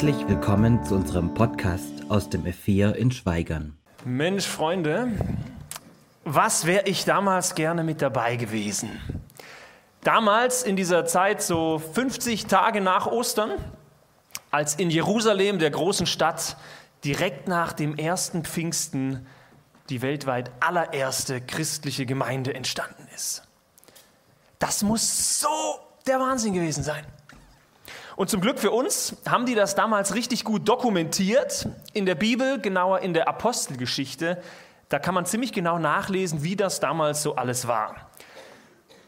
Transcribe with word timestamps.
Herzlich 0.00 0.28
willkommen 0.28 0.84
zu 0.84 0.94
unserem 0.94 1.34
Podcast 1.34 2.08
aus 2.08 2.30
dem 2.30 2.44
F4 2.44 2.92
in 2.92 3.10
Schweigern. 3.10 3.76
Mensch, 4.04 4.46
Freunde, 4.46 5.10
was 6.22 6.66
wäre 6.66 6.86
ich 6.86 7.04
damals 7.04 7.56
gerne 7.56 7.82
mit 7.82 8.00
dabei 8.00 8.36
gewesen? 8.36 8.90
Damals 10.04 10.62
in 10.62 10.76
dieser 10.76 11.04
Zeit, 11.04 11.42
so 11.42 11.80
50 11.80 12.46
Tage 12.46 12.80
nach 12.80 13.08
Ostern, 13.08 13.50
als 14.52 14.76
in 14.76 14.88
Jerusalem, 14.88 15.58
der 15.58 15.72
großen 15.72 16.06
Stadt, 16.06 16.56
direkt 17.02 17.48
nach 17.48 17.72
dem 17.72 17.96
ersten 17.96 18.44
Pfingsten 18.44 19.26
die 19.88 20.00
weltweit 20.00 20.52
allererste 20.60 21.40
christliche 21.40 22.06
Gemeinde 22.06 22.54
entstanden 22.54 23.08
ist. 23.16 23.42
Das 24.60 24.84
muss 24.84 25.40
so 25.40 25.48
der 26.06 26.20
Wahnsinn 26.20 26.54
gewesen 26.54 26.84
sein. 26.84 27.04
Und 28.18 28.28
zum 28.28 28.40
Glück 28.40 28.58
für 28.58 28.72
uns 28.72 29.14
haben 29.28 29.46
die 29.46 29.54
das 29.54 29.76
damals 29.76 30.12
richtig 30.12 30.42
gut 30.42 30.68
dokumentiert 30.68 31.68
in 31.92 32.04
der 32.04 32.16
Bibel, 32.16 32.60
genauer 32.60 32.98
in 32.98 33.14
der 33.14 33.28
Apostelgeschichte. 33.28 34.42
Da 34.88 34.98
kann 34.98 35.14
man 35.14 35.24
ziemlich 35.24 35.52
genau 35.52 35.78
nachlesen, 35.78 36.42
wie 36.42 36.56
das 36.56 36.80
damals 36.80 37.22
so 37.22 37.36
alles 37.36 37.68
war. 37.68 38.10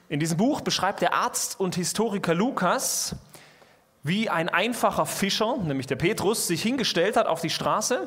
In 0.09 0.21
diesem 0.21 0.37
Buch 0.37 0.61
beschreibt 0.61 1.01
der 1.01 1.13
Arzt 1.13 1.59
und 1.59 1.75
Historiker 1.75 2.35
Lukas, 2.35 3.17
wie 4.05 4.31
ein 4.31 4.49
einfacher 4.49 5.07
Fischer, 5.07 5.57
nämlich 5.57 5.89
der 5.89 5.97
Petrus, 5.97 6.47
sich 6.47 6.63
hingestellt 6.63 7.17
hat 7.17 7.27
auf 7.27 7.41
die 7.41 7.51
Straße 7.51 8.07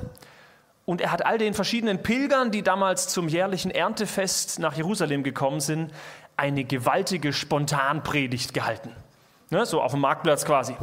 und 0.86 1.02
er 1.02 1.12
hat 1.12 1.26
all 1.26 1.38
den 1.38 1.54
verschiedenen 1.54 2.02
Pilgern, 2.02 2.50
die 2.50 2.62
damals 2.62 3.10
zum 3.10 3.28
jährlichen 3.28 3.72
Erntefest 3.72 4.58
nach 4.58 4.78
Jerusalem 4.78 5.24
gekommen 5.24 5.60
sind, 5.60 5.92
eine 6.38 6.64
gewaltige 6.64 7.34
Spontanpredigt 7.34 8.54
gehalten. 8.54 8.96
Ne, 9.54 9.68
so 9.68 9.84
auf 9.84 9.92
dem 9.92 10.02
Marktplatz 10.02 10.46
quasi. 10.46 10.76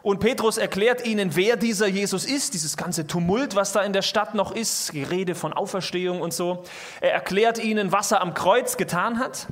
Und 0.00 0.20
Petrus 0.20 0.56
erklärt 0.56 1.04
ihnen, 1.04 1.36
wer 1.36 1.56
dieser 1.56 1.86
Jesus 1.86 2.24
ist, 2.24 2.54
dieses 2.54 2.78
ganze 2.78 3.06
Tumult, 3.06 3.54
was 3.56 3.72
da 3.72 3.82
in 3.82 3.92
der 3.92 4.00
Stadt 4.00 4.34
noch 4.34 4.52
ist, 4.52 4.94
die 4.94 5.02
Rede 5.02 5.34
von 5.34 5.52
Auferstehung 5.52 6.22
und 6.22 6.32
so. 6.32 6.64
Er 7.02 7.12
erklärt 7.12 7.62
ihnen, 7.62 7.92
was 7.92 8.12
er 8.12 8.22
am 8.22 8.32
Kreuz 8.32 8.78
getan 8.78 9.18
hat, 9.18 9.48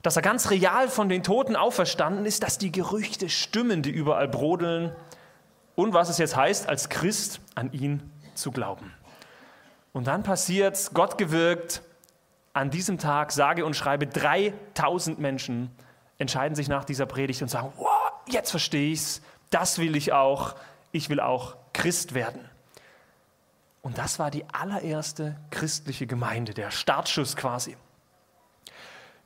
dass 0.00 0.16
er 0.16 0.22
ganz 0.22 0.48
real 0.48 0.88
von 0.88 1.10
den 1.10 1.22
Toten 1.22 1.54
auferstanden 1.54 2.24
ist, 2.24 2.42
dass 2.42 2.56
die 2.56 2.72
Gerüchte 2.72 3.28
stimmen, 3.28 3.82
die 3.82 3.90
überall 3.90 4.26
brodeln 4.26 4.96
und 5.74 5.92
was 5.92 6.08
es 6.08 6.16
jetzt 6.16 6.34
heißt, 6.34 6.70
als 6.70 6.88
Christ 6.88 7.42
an 7.56 7.74
ihn 7.74 8.10
zu 8.34 8.52
glauben. 8.52 8.90
Und 9.92 10.06
dann 10.06 10.22
passiert, 10.22 10.92
Gott 10.94 11.18
gewirkt, 11.18 11.82
an 12.54 12.70
diesem 12.70 12.96
Tag, 12.96 13.32
sage 13.32 13.66
und 13.66 13.76
schreibe, 13.76 14.06
3000 14.06 15.18
Menschen 15.18 15.70
entscheiden 16.22 16.54
sich 16.54 16.68
nach 16.68 16.84
dieser 16.84 17.06
Predigt 17.06 17.42
und 17.42 17.48
sagen, 17.48 17.72
wow, 17.76 18.12
jetzt 18.26 18.50
verstehe 18.50 18.92
ich 18.92 19.00
es, 19.00 19.22
das 19.50 19.78
will 19.78 19.96
ich 19.96 20.12
auch, 20.12 20.54
ich 20.92 21.10
will 21.10 21.20
auch 21.20 21.56
Christ 21.74 22.14
werden. 22.14 22.48
Und 23.82 23.98
das 23.98 24.18
war 24.18 24.30
die 24.30 24.44
allererste 24.52 25.36
christliche 25.50 26.06
Gemeinde, 26.06 26.54
der 26.54 26.70
Startschuss 26.70 27.36
quasi. 27.36 27.76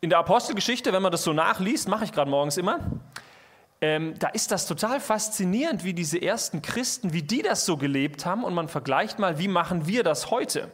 In 0.01 0.11
der 0.11 0.19
Apostelgeschichte, 0.19 0.93
wenn 0.93 1.03
man 1.03 1.13
das 1.13 1.23
so 1.23 1.33
nachliest, 1.33 1.89
mache 1.89 2.05
ich 2.05 2.13
gerade 2.13 2.31
morgens 2.31 2.57
immer, 2.57 2.81
ähm, 3.81 4.15
da 4.19 4.29
ist 4.29 4.51
das 4.53 4.67
total 4.67 5.01
faszinierend, 5.01 5.85
wie 5.85 5.93
diese 5.93 6.21
ersten 6.21 6.63
Christen, 6.63 7.13
wie 7.13 7.23
die 7.23 7.43
das 7.43 7.67
so 7.67 7.77
gelebt 7.77 8.25
haben 8.25 8.43
und 8.43 8.55
man 8.55 8.69
vergleicht 8.69 9.19
mal, 9.19 9.39
wie 9.39 9.49
machen 9.49 9.87
wir 9.87 10.03
das 10.03 10.31
heute. 10.31 10.71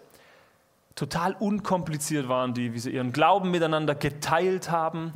Total 0.95 1.33
unkompliziert 1.33 2.29
waren 2.29 2.55
die, 2.55 2.75
wie 2.75 2.79
sie 2.79 2.91
ihren 2.91 3.12
Glauben 3.12 3.51
miteinander 3.51 3.95
geteilt 3.95 4.70
haben, 4.70 5.14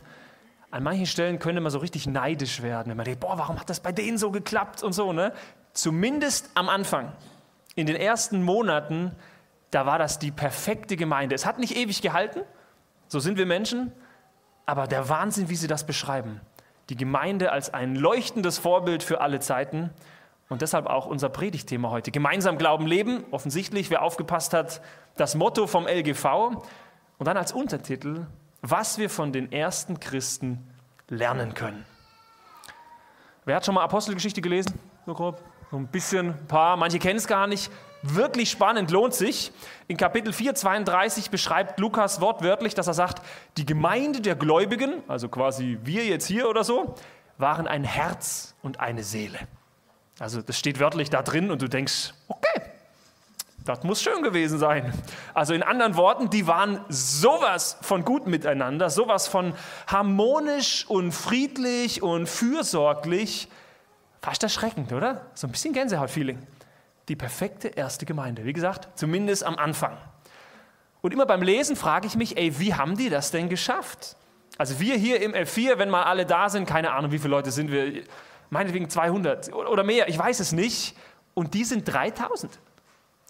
an 0.70 0.82
manchen 0.82 1.06
Stellen 1.06 1.38
könnte 1.38 1.60
man 1.60 1.70
so 1.70 1.78
richtig 1.78 2.06
neidisch 2.06 2.62
werden, 2.62 2.90
wenn 2.90 2.96
man 2.96 3.04
denkt, 3.04 3.20
boah, 3.20 3.38
warum 3.38 3.58
hat 3.58 3.70
das 3.70 3.80
bei 3.80 3.92
denen 3.92 4.18
so 4.18 4.30
geklappt 4.30 4.82
und 4.82 4.92
so, 4.92 5.12
ne? 5.12 5.32
Zumindest 5.72 6.50
am 6.54 6.68
Anfang, 6.68 7.12
in 7.74 7.86
den 7.86 7.96
ersten 7.96 8.42
Monaten, 8.42 9.12
da 9.70 9.86
war 9.86 9.98
das 9.98 10.18
die 10.18 10.30
perfekte 10.30 10.96
Gemeinde. 10.96 11.34
Es 11.34 11.46
hat 11.46 11.58
nicht 11.58 11.76
ewig 11.76 12.02
gehalten, 12.02 12.40
so 13.08 13.20
sind 13.20 13.38
wir 13.38 13.46
Menschen, 13.46 13.92
aber 14.64 14.86
der 14.86 15.08
Wahnsinn, 15.08 15.48
wie 15.48 15.56
sie 15.56 15.68
das 15.68 15.86
beschreiben. 15.86 16.40
Die 16.88 16.96
Gemeinde 16.96 17.52
als 17.52 17.72
ein 17.72 17.94
leuchtendes 17.94 18.58
Vorbild 18.58 19.02
für 19.02 19.20
alle 19.20 19.40
Zeiten 19.40 19.90
und 20.48 20.62
deshalb 20.62 20.86
auch 20.86 21.06
unser 21.06 21.28
Predigtthema 21.28 21.90
heute. 21.90 22.10
Gemeinsam 22.10 22.58
Glauben 22.58 22.86
leben, 22.86 23.24
offensichtlich, 23.30 23.90
wer 23.90 24.02
aufgepasst 24.02 24.54
hat, 24.54 24.80
das 25.16 25.34
Motto 25.34 25.66
vom 25.66 25.86
LGV 25.86 26.24
und 27.18 27.26
dann 27.26 27.36
als 27.36 27.52
Untertitel 27.52 28.26
was 28.70 28.98
wir 28.98 29.10
von 29.10 29.32
den 29.32 29.52
ersten 29.52 30.00
Christen 30.00 30.66
lernen 31.08 31.54
können. 31.54 31.84
Wer 33.44 33.56
hat 33.56 33.64
schon 33.64 33.74
mal 33.74 33.84
Apostelgeschichte 33.84 34.40
gelesen? 34.40 34.78
So 35.06 35.14
grob? 35.14 35.40
So 35.70 35.76
ein 35.76 35.86
bisschen, 35.86 36.30
ein 36.30 36.46
paar, 36.46 36.76
manche 36.76 36.98
kennen 36.98 37.18
es 37.18 37.26
gar 37.26 37.46
nicht. 37.46 37.70
Wirklich 38.02 38.50
spannend, 38.50 38.90
lohnt 38.90 39.14
sich. 39.14 39.52
In 39.88 39.96
Kapitel 39.96 40.32
4, 40.32 40.54
32 40.54 41.30
beschreibt 41.30 41.78
Lukas 41.80 42.20
wortwörtlich, 42.20 42.74
dass 42.74 42.86
er 42.86 42.94
sagt, 42.94 43.22
die 43.56 43.66
Gemeinde 43.66 44.20
der 44.20 44.36
Gläubigen, 44.36 45.02
also 45.08 45.28
quasi 45.28 45.78
wir 45.82 46.04
jetzt 46.04 46.26
hier 46.26 46.48
oder 46.48 46.64
so, 46.64 46.94
waren 47.38 47.66
ein 47.66 47.84
Herz 47.84 48.54
und 48.62 48.80
eine 48.80 49.02
Seele. 49.02 49.38
Also 50.18 50.40
das 50.40 50.58
steht 50.58 50.80
wörtlich 50.80 51.10
da 51.10 51.22
drin 51.22 51.50
und 51.50 51.62
du 51.62 51.68
denkst, 51.68 52.14
okay, 52.28 52.45
das 53.66 53.82
muss 53.82 54.02
schön 54.02 54.22
gewesen 54.22 54.58
sein. 54.58 54.92
Also 55.34 55.52
in 55.52 55.62
anderen 55.62 55.96
Worten, 55.96 56.30
die 56.30 56.46
waren 56.46 56.84
sowas 56.88 57.78
von 57.82 58.04
gut 58.04 58.26
miteinander, 58.26 58.90
sowas 58.90 59.28
von 59.28 59.54
harmonisch 59.86 60.86
und 60.88 61.12
friedlich 61.12 62.02
und 62.02 62.28
fürsorglich. 62.28 63.48
Fast 64.22 64.42
erschreckend, 64.42 64.92
oder? 64.92 65.26
So 65.34 65.46
ein 65.46 65.50
bisschen 65.50 65.72
Gänsehaut-Feeling. 65.72 66.38
Die 67.08 67.16
perfekte 67.16 67.68
erste 67.68 68.06
Gemeinde. 68.06 68.44
Wie 68.44 68.52
gesagt, 68.52 68.98
zumindest 68.98 69.44
am 69.44 69.56
Anfang. 69.56 69.96
Und 71.02 71.12
immer 71.12 71.26
beim 71.26 71.42
Lesen 71.42 71.76
frage 71.76 72.06
ich 72.06 72.16
mich, 72.16 72.36
ey, 72.36 72.58
wie 72.58 72.74
haben 72.74 72.96
die 72.96 73.10
das 73.10 73.30
denn 73.30 73.48
geschafft? 73.48 74.16
Also 74.58 74.80
wir 74.80 74.96
hier 74.96 75.20
im 75.20 75.32
F4, 75.32 75.78
wenn 75.78 75.90
mal 75.90 76.04
alle 76.04 76.24
da 76.24 76.48
sind, 76.48 76.66
keine 76.66 76.92
Ahnung, 76.92 77.12
wie 77.12 77.18
viele 77.18 77.30
Leute 77.30 77.50
sind 77.50 77.70
wir, 77.70 78.02
meinetwegen 78.50 78.88
200 78.88 79.52
oder 79.52 79.84
mehr, 79.84 80.08
ich 80.08 80.18
weiß 80.18 80.40
es 80.40 80.52
nicht. 80.52 80.96
Und 81.34 81.54
die 81.54 81.64
sind 81.64 81.84
3000. 81.84 82.58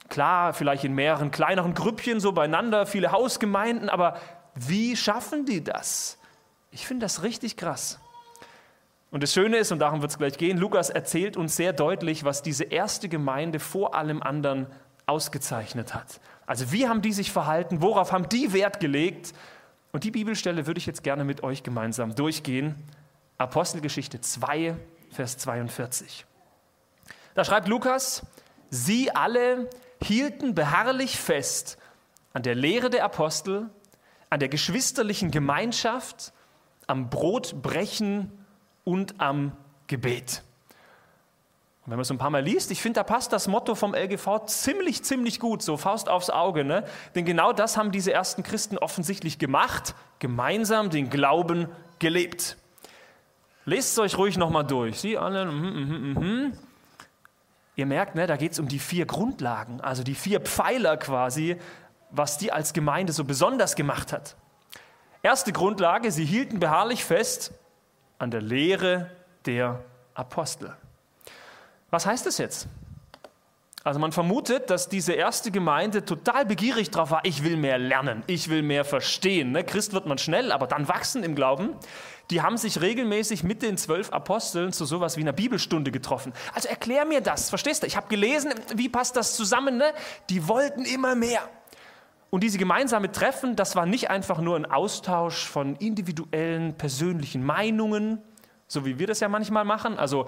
Klar, 0.09 0.55
vielleicht 0.55 0.85
in 0.85 0.95
mehreren 0.95 1.31
kleineren 1.31 1.75
Grüppchen 1.75 2.21
so 2.21 2.33
beieinander, 2.33 2.87
viele 2.87 3.13
Hausgemeinden, 3.13 3.89
aber 3.89 4.19
wie 4.55 4.97
schaffen 4.97 5.45
die 5.45 5.63
das? 5.63 6.19
Ich 6.71 6.87
finde 6.87 7.05
das 7.05 7.23
richtig 7.23 7.57
krass. 7.57 7.99
Und 9.11 9.23
das 9.23 9.33
Schöne 9.33 9.57
ist, 9.57 9.73
und 9.73 9.79
darum 9.79 10.01
wird 10.03 10.11
es 10.11 10.19
gleich 10.19 10.37
gehen, 10.37 10.59
Lukas 10.59 10.91
erzählt 10.91 11.37
uns 11.37 11.57
sehr 11.57 11.73
deutlich, 11.73 12.25
was 12.25 12.43
diese 12.43 12.65
erste 12.65 13.09
Gemeinde 13.09 13.61
vor 13.61 13.95
allem 13.95 14.23
anderen 14.23 14.67
ausgezeichnet 15.07 15.95
hat. 15.95 16.21
Also 16.47 16.73
wie 16.73 16.89
haben 16.89 17.03
die 17.03 17.13
sich 17.13 17.33
verhalten, 17.33 17.83
worauf 17.83 18.13
haben 18.13 18.29
die 18.29 18.53
Wert 18.53 18.81
gelegt? 18.81 19.33
Und 19.93 20.05
die 20.05 20.11
Bibelstelle 20.11 20.67
würde 20.67 20.79
ich 20.79 20.87
jetzt 20.87 21.03
gerne 21.03 21.25
mit 21.25 21.43
euch 21.43 21.63
gemeinsam 21.63 22.15
durchgehen. 22.15 22.75
Apostelgeschichte 23.39 24.21
2, 24.21 24.77
Vers 25.11 25.39
42. 25.39 26.27
Da 27.35 27.45
schreibt 27.45 27.69
Lukas, 27.69 28.23
sie 28.71 29.11
alle 29.11 29.71
hielten 30.03 30.55
beharrlich 30.55 31.19
fest 31.19 31.79
an 32.33 32.43
der 32.43 32.55
Lehre 32.55 32.91
der 32.91 33.05
Apostel, 33.05 33.71
an 34.31 34.41
der 34.41 34.49
geschwisterlichen 34.49 35.31
Gemeinschaft, 35.31 36.33
am 36.87 37.11
Brotbrechen 37.11 38.31
und 38.85 39.21
am 39.21 39.53
Gebet. 39.87 40.43
Und 41.87 41.93
wenn 41.93 41.99
man 41.99 42.03
es 42.03 42.11
ein 42.11 42.19
paar 42.19 42.31
Mal 42.31 42.43
liest, 42.43 42.73
ich 42.73 42.83
finde, 42.83 42.99
da 42.99 43.05
passt 43.05 43.33
das 43.33 43.47
Motto 43.47 43.77
vom 43.77 43.95
LGV 43.95 44.47
ziemlich, 44.47 45.05
ziemlich 45.05 45.39
gut, 45.39 45.63
so 45.63 45.77
Faust 45.77 46.09
aufs 46.09 46.31
Auge. 46.31 46.65
Ne? 46.65 46.85
Denn 47.15 47.25
genau 47.25 47.53
das 47.53 47.77
haben 47.77 47.93
diese 47.93 48.13
ersten 48.13 48.43
Christen 48.43 48.77
offensichtlich 48.77 49.39
gemacht, 49.39 49.95
gemeinsam 50.19 50.91
den 50.91 51.11
Glauben 51.11 51.69
gelebt. 52.01 52.57
Lest 53.67 53.93
es 53.93 53.99
euch 53.99 54.19
ruhig 54.19 54.37
nochmal 54.37 54.65
durch. 54.65 55.01
Sie 55.01 55.17
alle, 55.17 55.47
mm, 55.47 55.61
mm, 55.61 56.19
mm, 56.19 56.53
Ihr 57.77 57.87
merkt, 57.87 58.15
ne, 58.15 58.27
da 58.27 58.37
geht 58.37 58.53
es 58.53 58.59
um 58.59 58.69
die 58.69 58.79
vier 58.79 59.05
Grundlagen, 59.05 59.83
also 59.83 60.03
die 60.03 60.15
vier 60.15 60.41
Pfeiler 60.41 60.97
quasi, 60.97 61.57
was 62.11 62.39
die 62.39 62.51
als 62.51 62.73
Gemeinde 62.73 63.13
so 63.13 63.25
besonders 63.25 63.77
gemacht 63.77 64.13
hat. 64.13 64.35
Erste 65.23 65.53
Grundlage, 65.53 66.11
sie 66.11 66.25
hielten 66.25 66.59
beharrlich 66.59 67.05
fest 67.05 67.53
an 68.19 68.31
der 68.31 68.41
Lehre 68.41 69.11
der 69.45 69.85
Apostel. 70.15 70.75
Was 71.91 72.07
heißt 72.07 72.25
das 72.25 72.39
jetzt? 72.39 72.67
Also 73.87 74.01
man 74.01 74.11
vermutet, 74.11 74.69
dass 74.71 74.89
diese 74.89 75.13
erste 75.13 75.53
Gemeinde 75.53 76.05
total 76.05 76.45
begierig 76.45 76.91
darauf 76.91 77.13
war, 77.13 77.21
ich 77.25 77.45
will 77.45 77.57
mehr 77.57 77.79
lernen, 77.79 78.25
ich 78.27 78.49
will 78.49 78.63
mehr 78.63 78.85
verstehen. 78.85 79.53
Ne? 79.53 79.63
Christ 79.63 79.93
wird 79.93 80.07
man 80.07 80.19
schnell, 80.19 80.51
aber 80.51 80.67
dann 80.67 80.89
wachsen 80.89 81.23
im 81.23 81.35
Glauben 81.35 81.77
die 82.31 82.43
haben 82.43 82.57
sich 82.57 82.81
regelmäßig 82.81 83.45
mit 83.45 83.63
den 83.63 83.77
zwölf 83.77 84.13
Aposteln 84.13 84.73
zu 84.73 84.85
sowas 84.85 85.17
wie 85.17 85.21
einer 85.21 85.33
Bibelstunde 85.33 85.93
getroffen. 85.93 86.33
Also 86.55 86.69
erklär 86.69 87.05
mir 87.05 87.21
das, 87.21 87.51
verstehst 87.51 87.83
du? 87.83 87.87
Ich 87.87 87.97
habe 87.97 88.09
gelesen, 88.09 88.53
wie 88.75 88.89
passt 88.89 89.17
das 89.17 89.37
zusammen? 89.37 89.77
Ne? 89.77 89.93
Die 90.29 90.49
wollten 90.49 90.85
immer 90.85 91.15
mehr. 91.15 91.49
Und 92.31 92.43
diese 92.43 92.59
gemeinsame 92.59 93.13
Treffen, 93.13 93.55
das 93.55 93.77
war 93.77 93.87
nicht 93.87 94.11
einfach 94.11 94.41
nur 94.41 94.57
ein 94.57 94.67
Austausch 94.67 95.47
von 95.47 95.77
individuellen, 95.77 96.77
persönlichen 96.77 97.45
Meinungen, 97.45 98.21
so 98.67 98.85
wie 98.85 98.99
wir 98.99 99.07
das 99.07 99.21
ja 99.21 99.29
manchmal 99.29 99.65
machen. 99.65 99.97
Also 99.97 100.27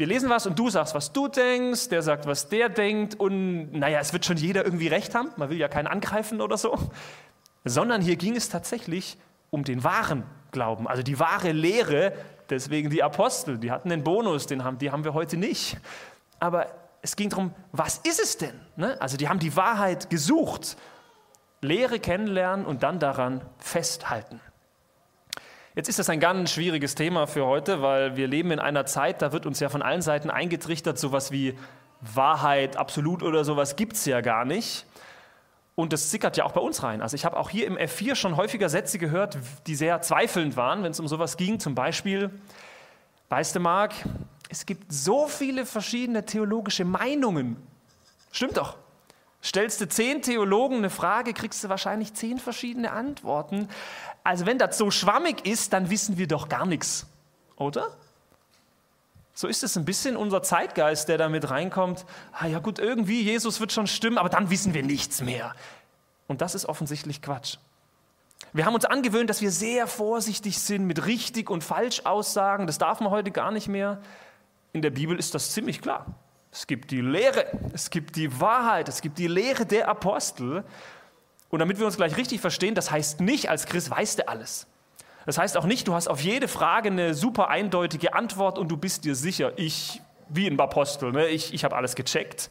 wir 0.00 0.06
lesen 0.06 0.30
was 0.30 0.46
und 0.46 0.58
du 0.58 0.70
sagst, 0.70 0.94
was 0.94 1.12
du 1.12 1.28
denkst, 1.28 1.90
der 1.90 2.00
sagt, 2.00 2.24
was 2.24 2.48
der 2.48 2.70
denkt 2.70 3.20
und 3.20 3.70
naja, 3.72 4.00
es 4.00 4.14
wird 4.14 4.24
schon 4.24 4.38
jeder 4.38 4.64
irgendwie 4.64 4.88
recht 4.88 5.14
haben, 5.14 5.28
man 5.36 5.50
will 5.50 5.58
ja 5.58 5.68
keinen 5.68 5.88
angreifen 5.88 6.40
oder 6.40 6.56
so, 6.56 6.78
sondern 7.66 8.00
hier 8.00 8.16
ging 8.16 8.34
es 8.34 8.48
tatsächlich 8.48 9.18
um 9.50 9.62
den 9.62 9.84
wahren 9.84 10.24
Glauben, 10.52 10.88
also 10.88 11.02
die 11.02 11.18
wahre 11.20 11.52
Lehre, 11.52 12.14
deswegen 12.48 12.88
die 12.88 13.02
Apostel, 13.02 13.58
die 13.58 13.70
hatten 13.70 13.90
den 13.90 14.02
Bonus, 14.02 14.46
den 14.46 14.64
haben, 14.64 14.78
die 14.78 14.90
haben 14.90 15.04
wir 15.04 15.12
heute 15.12 15.36
nicht. 15.36 15.76
Aber 16.38 16.68
es 17.02 17.14
ging 17.14 17.28
darum, 17.28 17.54
was 17.70 17.98
ist 17.98 18.20
es 18.20 18.38
denn? 18.38 18.58
Ne? 18.76 18.96
Also 19.02 19.18
die 19.18 19.28
haben 19.28 19.38
die 19.38 19.54
Wahrheit 19.54 20.08
gesucht, 20.08 20.78
Lehre 21.60 22.00
kennenlernen 22.00 22.64
und 22.64 22.82
dann 22.82 23.00
daran 23.00 23.42
festhalten. 23.58 24.40
Jetzt 25.76 25.88
ist 25.88 26.00
das 26.00 26.10
ein 26.10 26.18
ganz 26.18 26.50
schwieriges 26.50 26.96
Thema 26.96 27.28
für 27.28 27.46
heute, 27.46 27.80
weil 27.80 28.16
wir 28.16 28.26
leben 28.26 28.50
in 28.50 28.58
einer 28.58 28.86
Zeit, 28.86 29.22
da 29.22 29.30
wird 29.32 29.46
uns 29.46 29.60
ja 29.60 29.68
von 29.68 29.82
allen 29.82 30.02
Seiten 30.02 30.28
eingetrichtert, 30.28 30.98
sowas 30.98 31.30
wie 31.30 31.56
Wahrheit, 32.00 32.76
absolut 32.76 33.22
oder 33.22 33.44
sowas 33.44 33.76
gibt 33.76 33.92
es 33.92 34.04
ja 34.04 34.20
gar 34.20 34.44
nicht. 34.44 34.84
Und 35.76 35.92
das 35.92 36.10
sickert 36.10 36.36
ja 36.36 36.44
auch 36.44 36.52
bei 36.52 36.60
uns 36.60 36.82
rein. 36.82 37.00
Also 37.00 37.14
ich 37.14 37.24
habe 37.24 37.36
auch 37.36 37.50
hier 37.50 37.68
im 37.68 37.76
F4 37.76 38.16
schon 38.16 38.36
häufiger 38.36 38.68
Sätze 38.68 38.98
gehört, 38.98 39.38
die 39.68 39.76
sehr 39.76 40.02
zweifelnd 40.02 40.56
waren, 40.56 40.82
wenn 40.82 40.90
es 40.90 40.98
um 40.98 41.06
sowas 41.06 41.36
ging. 41.36 41.60
Zum 41.60 41.76
Beispiel, 41.76 42.30
weißt 43.28 43.54
du, 43.54 43.60
Marc, 43.60 43.94
es 44.48 44.66
gibt 44.66 44.92
so 44.92 45.28
viele 45.28 45.64
verschiedene 45.66 46.26
theologische 46.26 46.84
Meinungen. 46.84 47.56
Stimmt 48.32 48.56
doch. 48.56 48.76
Stellst 49.42 49.80
du 49.80 49.88
zehn 49.88 50.20
Theologen 50.20 50.78
eine 50.78 50.90
Frage, 50.90 51.32
kriegst 51.32 51.64
du 51.64 51.68
wahrscheinlich 51.68 52.12
zehn 52.14 52.38
verschiedene 52.38 52.92
Antworten. 52.92 53.68
Also 54.22 54.44
wenn 54.44 54.58
das 54.58 54.76
so 54.76 54.90
schwammig 54.90 55.46
ist, 55.46 55.72
dann 55.72 55.88
wissen 55.88 56.18
wir 56.18 56.26
doch 56.26 56.48
gar 56.48 56.66
nichts, 56.66 57.06
oder? 57.56 57.96
So 59.32 59.48
ist 59.48 59.62
es 59.62 59.78
ein 59.78 59.86
bisschen 59.86 60.18
unser 60.18 60.42
Zeitgeist, 60.42 61.08
der 61.08 61.16
da 61.16 61.30
mit 61.30 61.48
reinkommt. 61.50 62.04
Ah 62.32 62.46
ja 62.46 62.58
gut, 62.58 62.78
irgendwie, 62.78 63.22
Jesus 63.22 63.60
wird 63.60 63.72
schon 63.72 63.86
stimmen, 63.86 64.18
aber 64.18 64.28
dann 64.28 64.50
wissen 64.50 64.74
wir 64.74 64.82
nichts 64.82 65.22
mehr. 65.22 65.54
Und 66.26 66.42
das 66.42 66.54
ist 66.54 66.66
offensichtlich 66.66 67.22
Quatsch. 67.22 67.56
Wir 68.52 68.66
haben 68.66 68.74
uns 68.74 68.84
angewöhnt, 68.84 69.30
dass 69.30 69.40
wir 69.40 69.50
sehr 69.50 69.86
vorsichtig 69.86 70.58
sind 70.58 70.86
mit 70.86 71.06
richtig 71.06 71.48
und 71.48 71.64
falsch 71.64 72.02
Aussagen. 72.04 72.66
Das 72.66 72.78
darf 72.78 73.00
man 73.00 73.10
heute 73.10 73.30
gar 73.30 73.50
nicht 73.50 73.68
mehr. 73.68 74.02
In 74.72 74.82
der 74.82 74.90
Bibel 74.90 75.18
ist 75.18 75.34
das 75.34 75.52
ziemlich 75.52 75.80
klar. 75.80 76.06
Es 76.52 76.66
gibt 76.66 76.90
die 76.90 77.00
Lehre, 77.00 77.46
es 77.72 77.90
gibt 77.90 78.16
die 78.16 78.40
Wahrheit, 78.40 78.88
es 78.88 79.00
gibt 79.00 79.18
die 79.18 79.28
Lehre 79.28 79.66
der 79.66 79.88
Apostel. 79.88 80.64
Und 81.48 81.58
damit 81.60 81.78
wir 81.78 81.86
uns 81.86 81.96
gleich 81.96 82.16
richtig 82.16 82.40
verstehen, 82.40 82.74
das 82.74 82.90
heißt 82.90 83.20
nicht, 83.20 83.48
als 83.48 83.66
Christ 83.66 83.90
weißt 83.90 84.20
du 84.20 84.28
alles. 84.28 84.66
Das 85.26 85.38
heißt 85.38 85.56
auch 85.56 85.64
nicht, 85.64 85.86
du 85.86 85.94
hast 85.94 86.08
auf 86.08 86.20
jede 86.20 86.48
Frage 86.48 86.88
eine 86.88 87.14
super 87.14 87.48
eindeutige 87.48 88.14
Antwort 88.14 88.58
und 88.58 88.68
du 88.68 88.76
bist 88.76 89.04
dir 89.04 89.14
sicher, 89.14 89.52
ich, 89.56 90.00
wie 90.28 90.46
ein 90.46 90.58
Apostel, 90.58 91.12
ne, 91.12 91.28
ich, 91.28 91.52
ich 91.54 91.64
habe 91.64 91.76
alles 91.76 91.94
gecheckt. 91.94 92.50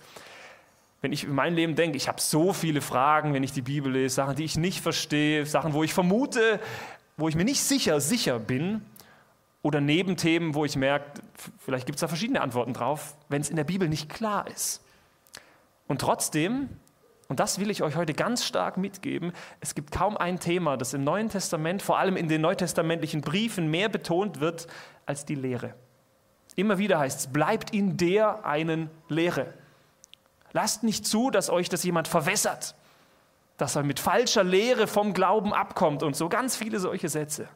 Wenn 1.01 1.11
ich 1.11 1.23
in 1.23 1.33
mein 1.33 1.55
Leben 1.55 1.75
denke, 1.75 1.97
ich 1.97 2.07
habe 2.07 2.21
so 2.21 2.53
viele 2.53 2.81
Fragen, 2.81 3.33
wenn 3.33 3.43
ich 3.43 3.53
die 3.53 3.61
Bibel 3.61 3.91
lese, 3.91 4.15
Sachen, 4.15 4.35
die 4.35 4.43
ich 4.43 4.57
nicht 4.57 4.81
verstehe, 4.81 5.45
Sachen, 5.45 5.73
wo 5.73 5.83
ich 5.83 5.93
vermute, 5.93 6.59
wo 7.17 7.27
ich 7.27 7.35
mir 7.35 7.45
nicht 7.45 7.63
sicher, 7.63 7.99
sicher 8.01 8.37
bin, 8.37 8.81
oder 9.61 9.81
Nebenthemen, 9.81 10.55
wo 10.55 10.65
ich 10.65 10.75
merke, 10.75 11.21
vielleicht 11.57 11.85
gibt 11.85 11.97
es 11.97 12.01
da 12.01 12.07
verschiedene 12.07 12.41
Antworten 12.41 12.73
drauf, 12.73 13.15
wenn 13.27 13.41
es 13.41 13.49
in 13.49 13.55
der 13.55 13.63
Bibel 13.63 13.89
nicht 13.89 14.09
klar 14.09 14.47
ist. 14.47 14.83
Und 15.87 16.01
trotzdem 16.01 16.69
und 17.29 17.39
das 17.39 17.59
will 17.59 17.69
ich 17.69 17.83
euch 17.83 17.95
heute 17.95 18.15
ganz 18.15 18.43
stark 18.43 18.77
mitgeben. 18.77 19.33
Es 19.61 19.75
gibt 19.75 19.91
kaum 19.91 20.17
ein 20.17 20.39
Thema, 20.39 20.77
das 20.77 20.95
im 20.95 21.03
Neuen 21.03 21.29
Testament, 21.29 21.83
vor 21.83 21.99
allem 21.99 22.17
in 22.17 22.27
den 22.27 22.41
neutestamentlichen 22.41 23.21
Briefen, 23.21 23.69
mehr 23.69 23.87
betont 23.87 24.39
wird 24.39 24.65
als 25.05 25.25
die 25.25 25.35
Lehre. 25.35 25.75
Immer 26.55 26.79
wieder 26.79 26.97
heißt 26.97 27.19
es, 27.19 27.27
bleibt 27.27 27.71
in 27.71 27.97
der 27.97 28.45
einen 28.45 28.89
Lehre. 29.09 29.53
Lasst 30.53 30.81
nicht 30.81 31.05
zu, 31.05 31.29
dass 31.29 31.51
euch 31.51 31.69
das 31.69 31.83
jemand 31.83 32.07
verwässert, 32.07 32.73
dass 33.57 33.75
er 33.75 33.83
mit 33.83 33.99
falscher 33.99 34.43
Lehre 34.43 34.87
vom 34.87 35.13
Glauben 35.13 35.53
abkommt 35.53 36.01
und 36.01 36.15
so 36.15 36.29
ganz 36.29 36.57
viele 36.57 36.79
solche 36.79 37.09
Sätze. 37.09 37.47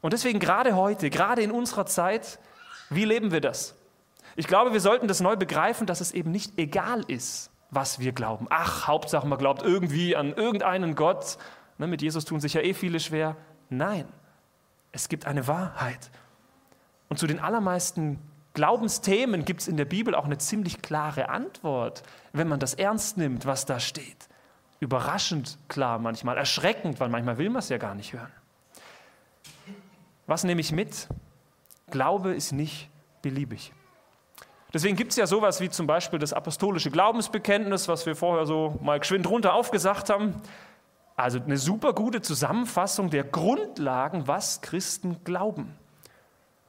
Und 0.00 0.12
deswegen 0.12 0.38
gerade 0.38 0.76
heute, 0.76 1.10
gerade 1.10 1.42
in 1.42 1.50
unserer 1.50 1.86
Zeit, 1.86 2.38
wie 2.88 3.04
leben 3.04 3.32
wir 3.32 3.40
das? 3.40 3.74
Ich 4.36 4.46
glaube, 4.46 4.72
wir 4.72 4.80
sollten 4.80 5.08
das 5.08 5.20
neu 5.20 5.36
begreifen, 5.36 5.86
dass 5.86 6.00
es 6.00 6.12
eben 6.12 6.30
nicht 6.30 6.58
egal 6.58 7.02
ist, 7.06 7.50
was 7.70 7.98
wir 7.98 8.12
glauben. 8.12 8.46
Ach, 8.50 8.86
Hauptsache 8.86 9.26
man 9.26 9.38
glaubt 9.38 9.62
irgendwie 9.62 10.16
an 10.16 10.32
irgendeinen 10.32 10.94
Gott. 10.94 11.36
Ne, 11.78 11.86
mit 11.86 12.02
Jesus 12.02 12.24
tun 12.24 12.40
sich 12.40 12.54
ja 12.54 12.60
eh 12.60 12.74
viele 12.74 13.00
schwer. 13.00 13.36
Nein, 13.68 14.06
es 14.92 15.08
gibt 15.08 15.26
eine 15.26 15.46
Wahrheit. 15.46 16.10
Und 17.08 17.18
zu 17.18 17.26
den 17.26 17.40
allermeisten 17.40 18.18
Glaubensthemen 18.54 19.44
gibt 19.44 19.60
es 19.60 19.68
in 19.68 19.76
der 19.76 19.84
Bibel 19.84 20.14
auch 20.14 20.24
eine 20.24 20.38
ziemlich 20.38 20.82
klare 20.82 21.28
Antwort, 21.28 22.02
wenn 22.32 22.48
man 22.48 22.60
das 22.60 22.74
ernst 22.74 23.16
nimmt, 23.16 23.46
was 23.46 23.66
da 23.66 23.78
steht. 23.78 24.28
Überraschend 24.80 25.58
klar 25.68 25.98
manchmal, 25.98 26.36
erschreckend, 26.36 26.98
weil 26.98 27.08
manchmal 27.08 27.38
will 27.38 27.50
man 27.50 27.60
es 27.60 27.68
ja 27.68 27.78
gar 27.78 27.94
nicht 27.94 28.12
hören. 28.12 28.32
Was 30.30 30.44
nehme 30.44 30.60
ich 30.60 30.70
mit? 30.70 31.08
Glaube 31.90 32.34
ist 32.34 32.52
nicht 32.52 32.88
beliebig. 33.20 33.72
Deswegen 34.72 34.94
gibt 34.94 35.10
es 35.10 35.16
ja 35.16 35.26
sowas 35.26 35.60
wie 35.60 35.68
zum 35.70 35.88
Beispiel 35.88 36.20
das 36.20 36.32
apostolische 36.32 36.92
Glaubensbekenntnis, 36.92 37.88
was 37.88 38.06
wir 38.06 38.14
vorher 38.14 38.46
so 38.46 38.78
mal 38.80 39.00
geschwind 39.00 39.28
runter 39.28 39.54
aufgesagt 39.54 40.08
haben. 40.08 40.40
Also 41.16 41.40
eine 41.40 41.56
super 41.56 41.94
gute 41.94 42.22
Zusammenfassung 42.22 43.10
der 43.10 43.24
Grundlagen, 43.24 44.28
was 44.28 44.60
Christen 44.60 45.16
glauben. 45.24 45.76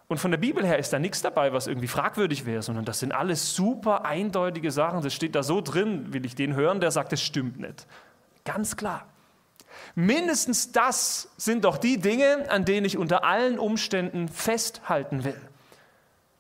Und 0.07 0.17
von 0.17 0.31
der 0.31 0.39
Bibel 0.39 0.65
her 0.65 0.79
ist 0.79 0.91
da 0.91 0.97
nichts 0.97 1.21
dabei, 1.21 1.53
was 1.53 1.67
irgendwie 1.67 1.87
fragwürdig 1.87 2.47
wäre, 2.47 2.63
sondern 2.63 2.85
das 2.85 2.97
sind 2.97 3.11
alles 3.11 3.53
super 3.53 4.05
eindeutige 4.05 4.71
Sachen. 4.71 5.03
Das 5.03 5.13
steht 5.13 5.35
da 5.35 5.43
so 5.43 5.61
drin, 5.61 6.11
will 6.13 6.25
ich 6.25 6.33
den 6.33 6.55
hören, 6.55 6.79
der 6.79 6.89
sagt, 6.89 7.13
es 7.13 7.21
stimmt 7.21 7.59
nicht. 7.59 7.85
Ganz 8.43 8.75
klar. 8.75 9.10
Mindestens 9.95 10.71
das 10.71 11.29
sind 11.37 11.65
doch 11.65 11.77
die 11.77 11.99
Dinge, 11.99 12.49
an 12.49 12.65
denen 12.65 12.85
ich 12.85 12.97
unter 12.97 13.23
allen 13.23 13.59
Umständen 13.59 14.27
festhalten 14.29 15.23
will. 15.23 15.39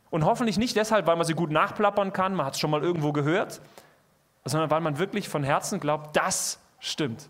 Und 0.09 0.25
hoffentlich 0.25 0.57
nicht 0.57 0.75
deshalb, 0.75 1.07
weil 1.07 1.15
man 1.15 1.25
sie 1.25 1.33
gut 1.33 1.51
nachplappern 1.51 2.13
kann, 2.13 2.35
man 2.35 2.45
hat 2.45 2.55
es 2.55 2.59
schon 2.59 2.71
mal 2.71 2.83
irgendwo 2.83 3.13
gehört, 3.13 3.61
sondern 4.45 4.69
weil 4.69 4.81
man 4.81 4.97
wirklich 4.97 5.29
von 5.29 5.43
Herzen 5.43 5.79
glaubt, 5.79 6.15
das 6.15 6.59
stimmt. 6.79 7.29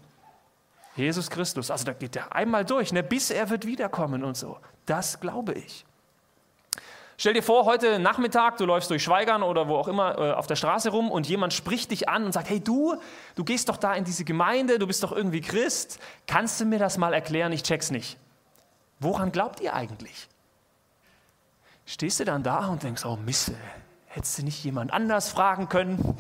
Jesus 0.96 1.30
Christus, 1.30 1.72
also 1.72 1.86
da 1.86 1.94
geht 1.94 2.16
er 2.16 2.36
einmal 2.36 2.66
durch, 2.66 2.92
ne, 2.92 3.04
bis 3.04 3.32
er 3.32 3.50
wird 3.50 3.66
wiederkommen 3.66 4.24
und 4.24 4.36
so. 4.36 4.58
Das 4.86 5.20
glaube 5.20 5.54
ich. 5.54 5.86
Stell 7.22 7.36
dir 7.36 7.44
vor, 7.44 7.66
heute 7.66 8.00
Nachmittag, 8.00 8.58
du 8.58 8.66
läufst 8.66 8.90
durch 8.90 9.04
Schweigern 9.04 9.44
oder 9.44 9.68
wo 9.68 9.76
auch 9.76 9.88
immer 9.88 10.18
äh, 10.18 10.32
auf 10.32 10.48
der 10.48 10.56
Straße 10.56 10.90
rum 10.90 11.12
und 11.12 11.30
jemand 11.30 11.54
spricht 11.54 11.92
dich 11.92 12.10
an 12.10 12.26
und 12.26 12.32
sagt, 12.32 12.50
hey 12.50 12.60
du, 12.60 12.96
du 13.36 13.44
gehst 13.44 13.70
doch 13.70 13.78
da 13.78 13.94
in 13.94 14.06
diese 14.06 14.26
Gemeinde, 14.26 14.80
du 14.80 14.88
bist 14.88 15.04
doch 15.04 15.12
irgendwie 15.12 15.40
Christ, 15.40 16.00
kannst 16.26 16.60
du 16.60 16.66
mir 16.66 16.80
das 16.80 16.98
mal 16.98 17.14
erklären, 17.14 17.52
ich 17.52 17.62
check's 17.62 17.92
nicht. 17.92 18.18
Woran 19.00 19.32
glaubt 19.32 19.60
ihr 19.60 19.76
eigentlich? 19.76 20.30
stehst 21.86 22.20
du 22.20 22.26
dann 22.26 22.42
da 22.42 22.66
und 22.70 22.82
denkst, 22.82 23.06
oh 23.06 23.18
Mist, 23.24 23.52
hättest 24.08 24.40
du 24.40 24.44
nicht 24.44 24.64
jemand 24.64 24.92
anders 24.92 25.30
fragen 25.30 25.70
können? 25.70 26.18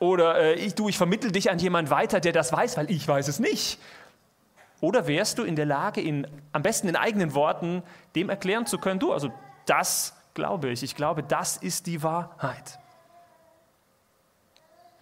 Oder 0.00 0.40
äh, 0.40 0.54
ich, 0.54 0.74
du, 0.74 0.88
ich 0.88 0.98
vermittel 0.98 1.30
dich 1.30 1.52
an 1.52 1.60
jemand 1.60 1.88
weiter, 1.88 2.18
der 2.18 2.32
das 2.32 2.52
weiß, 2.52 2.76
weil 2.78 2.90
ich 2.90 3.06
weiß 3.06 3.28
es 3.28 3.38
nicht. 3.38 3.78
Oder 4.80 5.06
wärst 5.06 5.38
du 5.38 5.44
in 5.44 5.54
der 5.54 5.66
Lage, 5.66 6.00
in, 6.00 6.26
am 6.50 6.64
besten 6.64 6.88
in 6.88 6.96
eigenen 6.96 7.32
Worten 7.32 7.84
dem 8.16 8.28
erklären 8.28 8.66
zu 8.66 8.78
können, 8.78 8.98
du, 8.98 9.12
also 9.12 9.30
das 9.66 10.14
glaube 10.34 10.70
ich. 10.70 10.82
Ich 10.82 10.94
glaube, 10.94 11.22
das 11.22 11.56
ist 11.56 11.86
die 11.86 12.02
Wahrheit. 12.02 12.78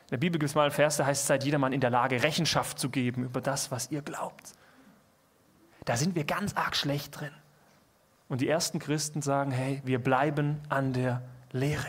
In 0.04 0.12
der 0.12 0.18
Bibel 0.18 0.38
gibt 0.38 0.50
es 0.50 0.54
mal 0.54 0.62
einen 0.62 0.72
Vers, 0.72 0.96
der 0.96 1.06
heißt, 1.06 1.26
seid 1.26 1.44
jedermann 1.44 1.72
in 1.72 1.80
der 1.80 1.90
Lage, 1.90 2.22
Rechenschaft 2.22 2.78
zu 2.78 2.90
geben 2.90 3.24
über 3.24 3.40
das, 3.40 3.70
was 3.70 3.90
ihr 3.90 4.02
glaubt. 4.02 4.54
Da 5.84 5.96
sind 5.96 6.14
wir 6.14 6.24
ganz 6.24 6.54
arg 6.56 6.74
schlecht 6.76 7.20
drin. 7.20 7.32
Und 8.28 8.40
die 8.40 8.48
ersten 8.48 8.78
Christen 8.78 9.22
sagen, 9.22 9.50
hey, 9.50 9.80
wir 9.84 10.02
bleiben 10.02 10.60
an 10.68 10.92
der 10.92 11.22
Lehre. 11.52 11.86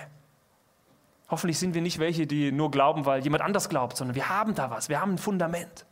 Hoffentlich 1.29 1.59
sind 1.59 1.73
wir 1.73 1.81
nicht 1.81 1.99
welche, 1.99 2.27
die 2.27 2.51
nur 2.51 2.71
glauben, 2.71 3.05
weil 3.05 3.23
jemand 3.23 3.43
anders 3.43 3.69
glaubt, 3.69 3.95
sondern 3.95 4.15
wir 4.15 4.29
haben 4.29 4.53
da 4.53 4.69
was, 4.69 4.89
wir 4.89 4.99
haben 4.99 5.13
ein 5.13 5.17
Fundament. 5.17 5.85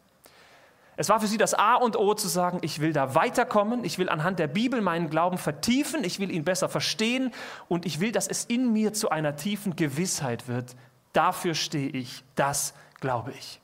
Es 0.99 1.07
war 1.07 1.21
für 1.21 1.27
sie 1.27 1.37
das 1.37 1.53
A 1.53 1.75
und 1.75 1.95
O 1.95 2.13
zu 2.13 2.27
sagen, 2.27 2.57
ich 2.61 2.81
will 2.81 2.91
da 2.91 3.15
weiterkommen, 3.15 3.85
ich 3.85 3.99
will 3.99 4.09
anhand 4.09 4.37
der 4.37 4.47
Bibel 4.47 4.81
meinen 4.81 5.09
Glauben 5.09 5.37
vertiefen, 5.37 6.03
ich 6.03 6.19
will 6.19 6.29
ihn 6.29 6.43
besser 6.43 6.67
verstehen 6.67 7.31
und 7.69 7.85
ich 7.85 8.01
will, 8.01 8.11
dass 8.11 8.27
es 8.27 8.43
in 8.43 8.73
mir 8.73 8.91
zu 8.91 9.09
einer 9.09 9.37
tiefen 9.37 9.77
Gewissheit 9.77 10.49
wird. 10.49 10.75
Dafür 11.13 11.55
stehe 11.55 11.87
ich, 11.87 12.25
das 12.35 12.73
glaube 12.99 13.31
ich. 13.31 13.61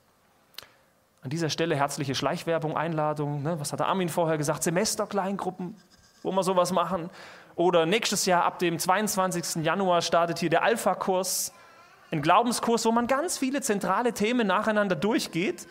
An 1.23 1.29
dieser 1.29 1.49
Stelle 1.49 1.75
herzliche 1.75 2.15
Schleichwerbung, 2.15 2.77
Einladung. 2.77 3.43
Ne? 3.43 3.59
Was 3.59 3.73
hat 3.73 3.81
der 3.81 3.87
Armin 3.87 4.07
vorher 4.07 4.37
gesagt? 4.37 4.63
Semesterkleingruppen, 4.63 5.75
wo 6.23 6.31
wir 6.31 6.43
sowas 6.43 6.71
machen. 6.71 7.09
Oder 7.57 7.85
nächstes 7.85 8.25
Jahr 8.25 8.45
ab 8.45 8.59
dem 8.59 8.79
22. 8.79 9.61
Januar 9.61 10.01
startet 10.01 10.39
hier 10.39 10.49
der 10.49 10.63
Alpha-Kurs, 10.63 11.51
ein 12.11 12.21
Glaubenskurs, 12.21 12.85
wo 12.85 12.93
man 12.93 13.07
ganz 13.07 13.37
viele 13.37 13.59
zentrale 13.59 14.13
Themen 14.13 14.47
nacheinander 14.47 14.95
durchgeht. 14.95 15.67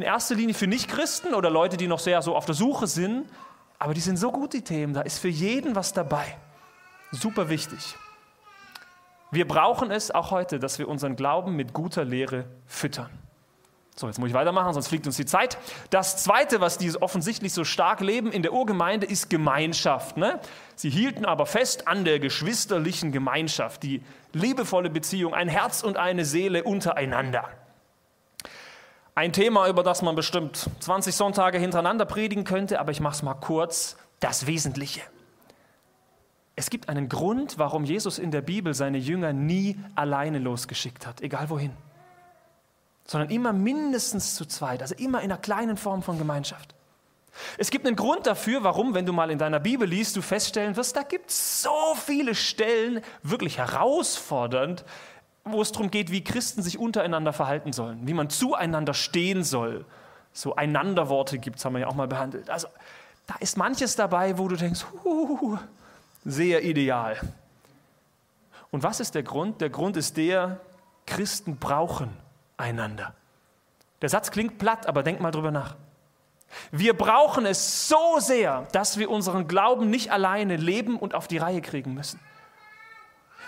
In 0.00 0.06
erster 0.06 0.34
Linie 0.34 0.54
für 0.54 0.66
Nichtchristen 0.66 1.34
oder 1.34 1.50
Leute, 1.50 1.76
die 1.76 1.86
noch 1.86 1.98
sehr 1.98 2.22
so 2.22 2.34
auf 2.34 2.46
der 2.46 2.54
Suche 2.54 2.86
sind. 2.86 3.28
Aber 3.78 3.92
die 3.92 4.00
sind 4.00 4.16
so 4.16 4.32
gut, 4.32 4.54
die 4.54 4.62
Themen. 4.62 4.94
Da 4.94 5.02
ist 5.02 5.18
für 5.18 5.28
jeden 5.28 5.74
was 5.74 5.92
dabei. 5.92 6.38
Super 7.12 7.50
wichtig. 7.50 7.96
Wir 9.30 9.46
brauchen 9.46 9.90
es 9.90 10.10
auch 10.10 10.30
heute, 10.30 10.58
dass 10.58 10.78
wir 10.78 10.88
unseren 10.88 11.16
Glauben 11.16 11.54
mit 11.54 11.74
guter 11.74 12.06
Lehre 12.06 12.46
füttern. 12.66 13.10
So, 13.94 14.06
jetzt 14.06 14.18
muss 14.18 14.30
ich 14.30 14.34
weitermachen, 14.34 14.72
sonst 14.72 14.88
fliegt 14.88 15.06
uns 15.06 15.18
die 15.18 15.26
Zeit. 15.26 15.58
Das 15.90 16.16
Zweite, 16.16 16.62
was 16.62 16.78
die 16.78 16.90
offensichtlich 16.96 17.52
so 17.52 17.64
stark 17.64 18.00
leben 18.00 18.32
in 18.32 18.40
der 18.40 18.54
Urgemeinde, 18.54 19.06
ist 19.06 19.28
Gemeinschaft. 19.28 20.16
Ne? 20.16 20.40
Sie 20.76 20.88
hielten 20.88 21.26
aber 21.26 21.44
fest 21.44 21.88
an 21.88 22.06
der 22.06 22.20
geschwisterlichen 22.20 23.12
Gemeinschaft, 23.12 23.82
die 23.82 24.02
liebevolle 24.32 24.88
Beziehung, 24.88 25.34
ein 25.34 25.48
Herz 25.48 25.82
und 25.82 25.98
eine 25.98 26.24
Seele 26.24 26.64
untereinander. 26.64 27.50
Ein 29.14 29.32
Thema, 29.32 29.68
über 29.68 29.82
das 29.82 30.02
man 30.02 30.14
bestimmt 30.14 30.70
20 30.80 31.14
Sonntage 31.14 31.58
hintereinander 31.58 32.04
predigen 32.04 32.44
könnte, 32.44 32.80
aber 32.80 32.92
ich 32.92 33.00
mache 33.00 33.14
es 33.14 33.22
mal 33.22 33.34
kurz. 33.34 33.96
Das 34.20 34.46
Wesentliche. 34.46 35.00
Es 36.56 36.68
gibt 36.68 36.90
einen 36.90 37.08
Grund, 37.08 37.58
warum 37.58 37.84
Jesus 37.84 38.18
in 38.18 38.30
der 38.30 38.42
Bibel 38.42 38.74
seine 38.74 38.98
Jünger 38.98 39.32
nie 39.32 39.78
alleine 39.94 40.38
losgeschickt 40.38 41.06
hat, 41.06 41.22
egal 41.22 41.48
wohin 41.48 41.72
sondern 43.10 43.30
immer 43.30 43.52
mindestens 43.52 44.36
zu 44.36 44.44
zweit, 44.44 44.82
also 44.82 44.94
immer 44.94 45.18
in 45.18 45.32
einer 45.32 45.40
kleinen 45.40 45.76
Form 45.76 46.00
von 46.00 46.16
Gemeinschaft. 46.16 46.76
Es 47.58 47.70
gibt 47.70 47.84
einen 47.84 47.96
Grund 47.96 48.24
dafür, 48.24 48.62
warum, 48.62 48.94
wenn 48.94 49.04
du 49.04 49.12
mal 49.12 49.32
in 49.32 49.38
deiner 49.38 49.58
Bibel 49.58 49.88
liest, 49.88 50.14
du 50.16 50.22
feststellen 50.22 50.76
wirst, 50.76 50.94
da 50.94 51.02
gibt 51.02 51.30
es 51.30 51.62
so 51.62 51.94
viele 51.96 52.36
Stellen, 52.36 53.02
wirklich 53.24 53.58
herausfordernd, 53.58 54.84
wo 55.44 55.62
es 55.62 55.72
darum 55.72 55.90
geht, 55.90 56.10
wie 56.10 56.22
Christen 56.22 56.62
sich 56.62 56.78
untereinander 56.78 57.32
verhalten 57.32 57.72
sollen, 57.72 58.06
wie 58.06 58.14
man 58.14 58.30
zueinander 58.30 58.94
stehen 58.94 59.44
soll. 59.44 59.84
So 60.32 60.54
Einanderworte 60.54 61.38
gibt 61.38 61.58
es, 61.58 61.64
haben 61.64 61.74
wir 61.74 61.80
ja 61.80 61.86
auch 61.86 61.94
mal 61.94 62.08
behandelt. 62.08 62.50
Also 62.50 62.68
da 63.26 63.34
ist 63.40 63.56
manches 63.56 63.96
dabei, 63.96 64.38
wo 64.38 64.48
du 64.48 64.56
denkst, 64.56 64.84
uh, 65.04 65.58
sehr 66.24 66.64
ideal. 66.64 67.16
Und 68.70 68.82
was 68.82 69.00
ist 69.00 69.14
der 69.14 69.22
Grund? 69.22 69.60
Der 69.60 69.70
Grund 69.70 69.96
ist 69.96 70.16
der, 70.16 70.60
Christen 71.06 71.56
brauchen 71.56 72.10
einander. 72.56 73.14
Der 74.02 74.08
Satz 74.08 74.30
klingt 74.30 74.58
platt, 74.58 74.86
aber 74.86 75.02
denk 75.02 75.20
mal 75.20 75.30
drüber 75.30 75.50
nach. 75.50 75.76
Wir 76.70 76.96
brauchen 76.96 77.46
es 77.46 77.88
so 77.88 78.18
sehr, 78.18 78.66
dass 78.72 78.98
wir 78.98 79.10
unseren 79.10 79.46
Glauben 79.46 79.90
nicht 79.90 80.10
alleine 80.10 80.56
leben 80.56 80.96
und 80.98 81.14
auf 81.14 81.28
die 81.28 81.38
Reihe 81.38 81.62
kriegen 81.62 81.94
müssen. 81.94 82.20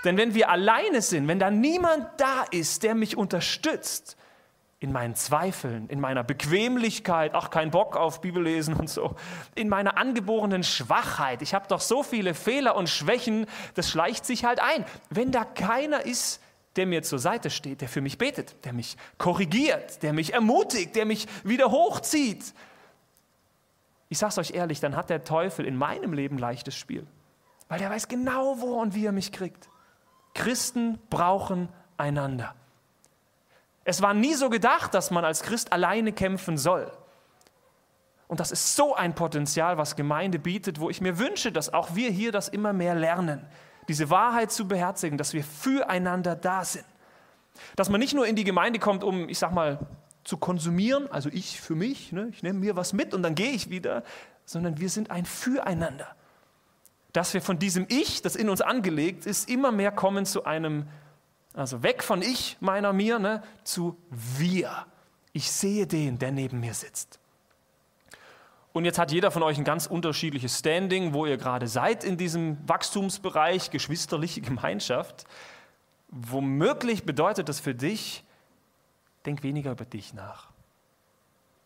Denn 0.05 0.17
wenn 0.17 0.35
wir 0.35 0.51
alleine 0.51 1.01
sind, 1.01 1.29
wenn 1.29 1.39
da 1.39 1.51
niemand 1.51 2.07
da 2.17 2.45
ist, 2.51 2.83
der 2.83 2.95
mich 2.95 3.17
unterstützt, 3.17 4.17
in 4.83 4.91
meinen 4.91 5.15
Zweifeln, 5.15 5.89
in 5.89 6.01
meiner 6.01 6.25
Bequemlichkeit, 6.25 7.33
ach 7.35 7.51
kein 7.51 7.71
Bock 7.71 7.97
auf 7.97 8.21
Bibellesen 8.21 8.75
und 8.75 8.91
so, 8.91 9.15
in 9.55 9.69
meiner 9.69 9.97
angeborenen 9.97 10.65
Schwachheit, 10.65 11.41
ich 11.41 11.55
habe 11.55 11.69
doch 11.69 11.81
so 11.81 12.03
viele 12.03 12.35
Fehler 12.35 12.75
und 12.75 12.89
Schwächen, 12.89 13.47
das 13.75 13.89
schleicht 13.89 14.27
sich 14.27 14.45
halt 14.45 14.61
ein. 14.61 14.85
Wenn 15.09 15.31
da 15.31 15.45
keiner 15.45 16.05
ist, 16.05 16.41
der 16.75 16.87
mir 16.87 17.03
zur 17.03 17.21
Seite 17.21 17.51
steht, 17.51 17.81
der 17.81 17.89
für 17.89 18.01
mich 18.01 18.19
betet, 18.19 18.65
der 18.65 18.73
mich 18.73 18.97
korrigiert, 19.19 20.03
der 20.03 20.13
mich 20.13 20.33
ermutigt, 20.33 20.97
der 20.97 21.05
mich 21.05 21.29
wieder 21.45 21.71
hochzieht. 21.71 22.53
Ich 24.09 24.19
sage 24.19 24.31
es 24.31 24.39
euch 24.39 24.51
ehrlich, 24.53 24.81
dann 24.81 24.97
hat 24.97 25.11
der 25.11 25.23
Teufel 25.23 25.65
in 25.65 25.77
meinem 25.77 26.13
Leben 26.13 26.39
leichtes 26.39 26.75
Spiel, 26.75 27.07
weil 27.69 27.81
er 27.81 27.91
weiß 27.91 28.09
genau, 28.09 28.61
wo 28.61 28.81
und 28.81 28.95
wie 28.95 29.07
er 29.07 29.13
mich 29.13 29.31
kriegt. 29.33 29.69
Christen 30.35 30.99
brauchen 31.11 31.69
einander. 31.97 32.55
Es 33.85 34.01
war 34.01 34.15
nie 34.15 34.35
so 34.35 34.49
gedacht, 34.49 34.95
dass 34.95 35.11
man 35.11 35.25
als 35.25 35.43
Christ 35.43 35.73
alleine 35.73 36.13
kämpfen 36.13 36.57
soll. 36.57 36.91
Und 38.29 38.41
das 38.41 38.51
ist 38.51 38.77
so 38.77 38.95
ein 38.95 39.15
Potenzial, 39.15 39.77
was 39.77 39.97
Gemeinde 39.97 40.39
bietet, 40.39 40.81
wo 40.81 40.89
ich 40.89 41.01
mir 41.01 41.19
wünsche, 41.19 41.53
dass 41.53 41.75
auch 41.75 41.95
wir 41.95 42.11
hier 42.11 42.33
das 42.33 42.49
immer 42.49 42.73
mehr 42.73 42.95
lernen 42.95 43.47
diese 43.89 44.11
Wahrheit 44.11 44.53
zu 44.53 44.69
beherzigen, 44.69 45.19
dass 45.19 45.33
wir 45.33 45.45
füreinander 45.45 46.37
da 46.37 46.65
sind. 46.65 46.85
Dass 47.77 47.89
man 47.89 48.01
nicht 48.01 48.15
nur 48.15 48.27
in 48.27 48.37
die 48.37 48.45
Gemeinde 48.45 48.79
kommt, 48.79 49.05
um, 49.05 49.29
ich 49.29 49.39
sag 49.39 49.53
mal, 49.53 49.79
zu 50.25 50.37
konsumieren, 50.37 51.11
also 51.11 51.29
ich 51.33 51.61
für 51.61 51.75
mich, 51.75 52.13
ne, 52.13 52.29
ich 52.31 52.43
nehme 52.43 52.61
mir 52.61 52.77
was 52.77 52.93
mit 52.93 53.13
und 53.13 53.23
dann 53.23 53.35
gehe 53.35 53.51
ich 53.51 53.71
wieder, 53.71 54.05
sondern 54.45 54.79
wir 54.79 54.89
sind 54.89 55.11
ein 55.11 55.25
Füreinander. 55.25 56.15
Dass 57.13 57.35
wir 57.35 57.43
von 57.43 57.59
diesem 57.59 57.87
Ich, 57.89 58.23
das 58.23 58.37
in 58.37 58.49
uns 58.49 58.61
angelegt 58.61 59.27
ist, 59.27 59.49
immer 59.49 59.73
mehr 59.73 59.93
kommen 59.93 60.25
zu 60.25 60.45
einem, 60.45 60.87
also 61.55 61.83
weg 61.83 62.03
von 62.03 62.23
ich, 62.23 62.57
meiner, 62.61 62.93
mir, 62.93 63.19
ne, 63.19 63.43
zu 63.65 63.97
wir. 64.11 64.87
Ich 65.33 65.51
sehe 65.51 65.87
den, 65.87 66.19
der 66.19 66.33
neben 66.33 66.61
mir 66.61 66.75
sitzt. 66.75 67.19
Und 68.73 68.87
jetzt 68.87 68.99
hat 68.99 69.13
jeder 69.13 69.31
von 69.31 69.43
euch 69.43 69.59
ein 69.59 69.65
ganz 69.65 69.87
unterschiedliches 69.87 70.59
Standing, 70.59 71.13
wo 71.13 71.27
ihr 71.27 71.37
gerade 71.37 71.69
seid 71.69 72.05
in 72.05 72.17
diesem 72.17 72.57
Wachstumsbereich, 72.67 73.71
geschwisterliche 73.71 74.41
Gemeinschaft. 74.41 75.27
Womöglich 76.09 77.05
bedeutet 77.05 77.49
das 77.49 77.61
für 77.61 77.75
dich, 77.75 78.25
denk 79.27 79.43
weniger 79.43 79.73
über 79.73 79.85
dich 79.85 80.15
nach. 80.15 80.52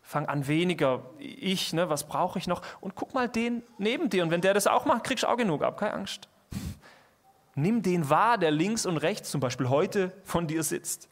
Fang 0.07 0.25
an 0.27 0.47
weniger, 0.47 1.01
ich, 1.19 1.73
ne, 1.73 1.89
was 1.89 2.07
brauche 2.07 2.39
ich 2.39 2.47
noch? 2.47 2.61
Und 2.79 2.95
guck 2.95 3.13
mal 3.13 3.27
den 3.27 3.61
neben 3.77 4.09
dir. 4.09 4.23
Und 4.23 4.31
wenn 4.31 4.39
der 4.39 4.53
das 4.53 4.65
auch 4.65 4.85
macht, 4.85 5.03
kriegst 5.03 5.25
du 5.25 5.27
auch 5.27 5.35
genug 5.35 5.61
ab, 5.61 5.77
keine 5.77 5.95
Angst. 5.95 6.29
Nimm 7.55 7.81
den 7.81 8.09
wahr, 8.09 8.37
der 8.37 8.51
links 8.51 8.85
und 8.85 8.95
rechts 8.95 9.29
zum 9.29 9.41
Beispiel 9.41 9.67
heute 9.67 10.13
von 10.23 10.47
dir 10.47 10.63
sitzt. 10.63 11.09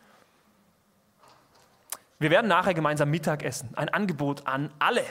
Wir 2.19 2.29
werden 2.29 2.47
nachher 2.47 2.73
gemeinsam 2.73 3.09
Mittag 3.09 3.43
essen. 3.43 3.67
Ein 3.75 3.89
Angebot 3.89 4.47
an 4.47 4.71
alle. 4.79 5.03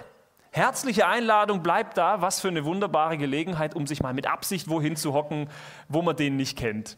Herzliche 0.51 1.07
Einladung 1.07 1.63
bleibt 1.63 1.99
da. 1.99 2.23
Was 2.23 2.41
für 2.41 2.49
eine 2.49 2.65
wunderbare 2.65 3.19
Gelegenheit, 3.19 3.77
um 3.77 3.87
sich 3.87 4.03
mal 4.03 4.15
mit 4.15 4.27
Absicht 4.27 4.71
wohin 4.71 4.97
zu 4.97 5.13
hocken, 5.13 5.51
wo 5.91 6.01
man 6.01 6.17
den 6.17 6.37
nicht 6.37 6.57
kennt 6.57 6.97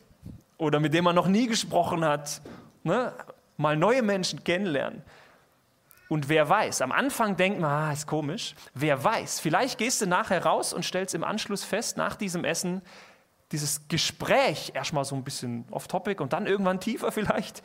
oder 0.56 0.78
mit 0.78 0.94
dem 0.94 1.02
man 1.02 1.16
noch 1.16 1.26
nie 1.26 1.48
gesprochen 1.48 2.04
hat. 2.04 2.42
Ne? 2.84 3.12
Mal 3.56 3.76
neue 3.76 4.02
Menschen 4.02 4.44
kennenlernen. 4.44 5.02
Und 6.08 6.28
wer 6.28 6.48
weiß, 6.48 6.82
am 6.82 6.92
Anfang 6.92 7.36
denkt 7.36 7.60
man, 7.60 7.70
ah, 7.70 7.92
ist 7.92 8.06
komisch. 8.06 8.54
Wer 8.74 9.02
weiß, 9.02 9.40
vielleicht 9.40 9.78
gehst 9.78 10.00
du 10.00 10.06
nachher 10.06 10.44
raus 10.44 10.72
und 10.72 10.84
stellst 10.84 11.14
im 11.14 11.24
Anschluss 11.24 11.64
fest, 11.64 11.96
nach 11.96 12.14
diesem 12.14 12.44
Essen, 12.44 12.82
dieses 13.52 13.88
Gespräch, 13.88 14.72
erstmal 14.74 15.04
so 15.04 15.16
ein 15.16 15.24
bisschen 15.24 15.66
off-topic 15.70 16.22
und 16.22 16.32
dann 16.32 16.46
irgendwann 16.46 16.80
tiefer 16.80 17.12
vielleicht, 17.12 17.62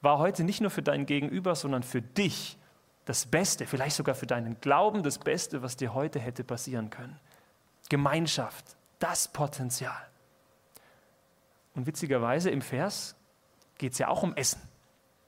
war 0.00 0.18
heute 0.18 0.44
nicht 0.44 0.60
nur 0.60 0.70
für 0.70 0.82
dein 0.82 1.06
Gegenüber, 1.06 1.54
sondern 1.54 1.82
für 1.82 2.00
dich 2.00 2.56
das 3.04 3.26
Beste, 3.26 3.66
vielleicht 3.66 3.96
sogar 3.96 4.14
für 4.14 4.26
deinen 4.26 4.60
Glauben 4.60 5.02
das 5.02 5.18
Beste, 5.18 5.62
was 5.62 5.76
dir 5.76 5.94
heute 5.94 6.20
hätte 6.20 6.44
passieren 6.44 6.90
können. 6.90 7.18
Gemeinschaft, 7.88 8.76
das 8.98 9.28
Potenzial. 9.28 10.08
Und 11.74 11.86
witzigerweise 11.86 12.50
im 12.50 12.60
Vers 12.60 13.16
geht 13.78 13.92
es 13.92 13.98
ja 13.98 14.08
auch 14.08 14.22
um 14.22 14.34
Essen. 14.36 14.60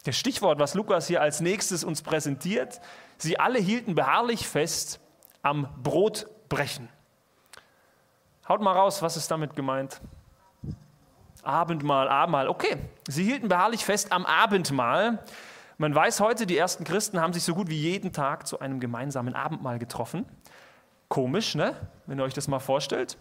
Das 0.05 0.17
Stichwort, 0.17 0.59
was 0.59 0.75
Lukas 0.75 1.07
hier 1.07 1.21
als 1.21 1.41
nächstes 1.41 1.85
uns 1.85 2.01
präsentiert, 2.03 2.81
sie 3.19 3.39
alle 3.39 3.59
hielten 3.59 3.95
beharrlich 3.95 4.49
fest 4.49 4.99
am 5.43 5.69
Brotbrechen. 5.83 6.89
Haut 8.49 8.63
mal 8.63 8.73
raus, 8.73 9.03
was 9.03 9.17
ist 9.17 9.31
damit 9.31 9.55
gemeint? 9.57 10.01
Abendmahl, 11.43 12.09
Abendmahl. 12.09 12.49
Okay, 12.49 12.77
sie 13.09 13.25
hielten 13.25 13.49
beharrlich 13.49 13.85
fest 13.85 14.13
am 14.13 14.27
Abendmahl. 14.27 15.23
Man 15.79 15.95
weiß 15.95 16.21
heute, 16.21 16.47
die 16.47 16.57
ersten 16.57 16.85
Christen 16.85 17.21
haben 17.21 17.33
sich 17.33 17.45
so 17.45 17.55
gut 17.55 17.69
wie 17.69 17.79
jeden 17.79 18.13
Tag 18.13 18.47
zu 18.47 18.59
einem 18.59 18.81
gemeinsamen 18.81 19.35
Abendmahl 19.35 19.79
getroffen. 19.79 20.27
Komisch, 21.09 21.55
ne? 21.55 21.75
wenn 22.07 22.19
ihr 22.19 22.25
euch 22.25 22.35
das 22.35 22.49
mal 22.49 22.59
vorstellt. 22.59 23.19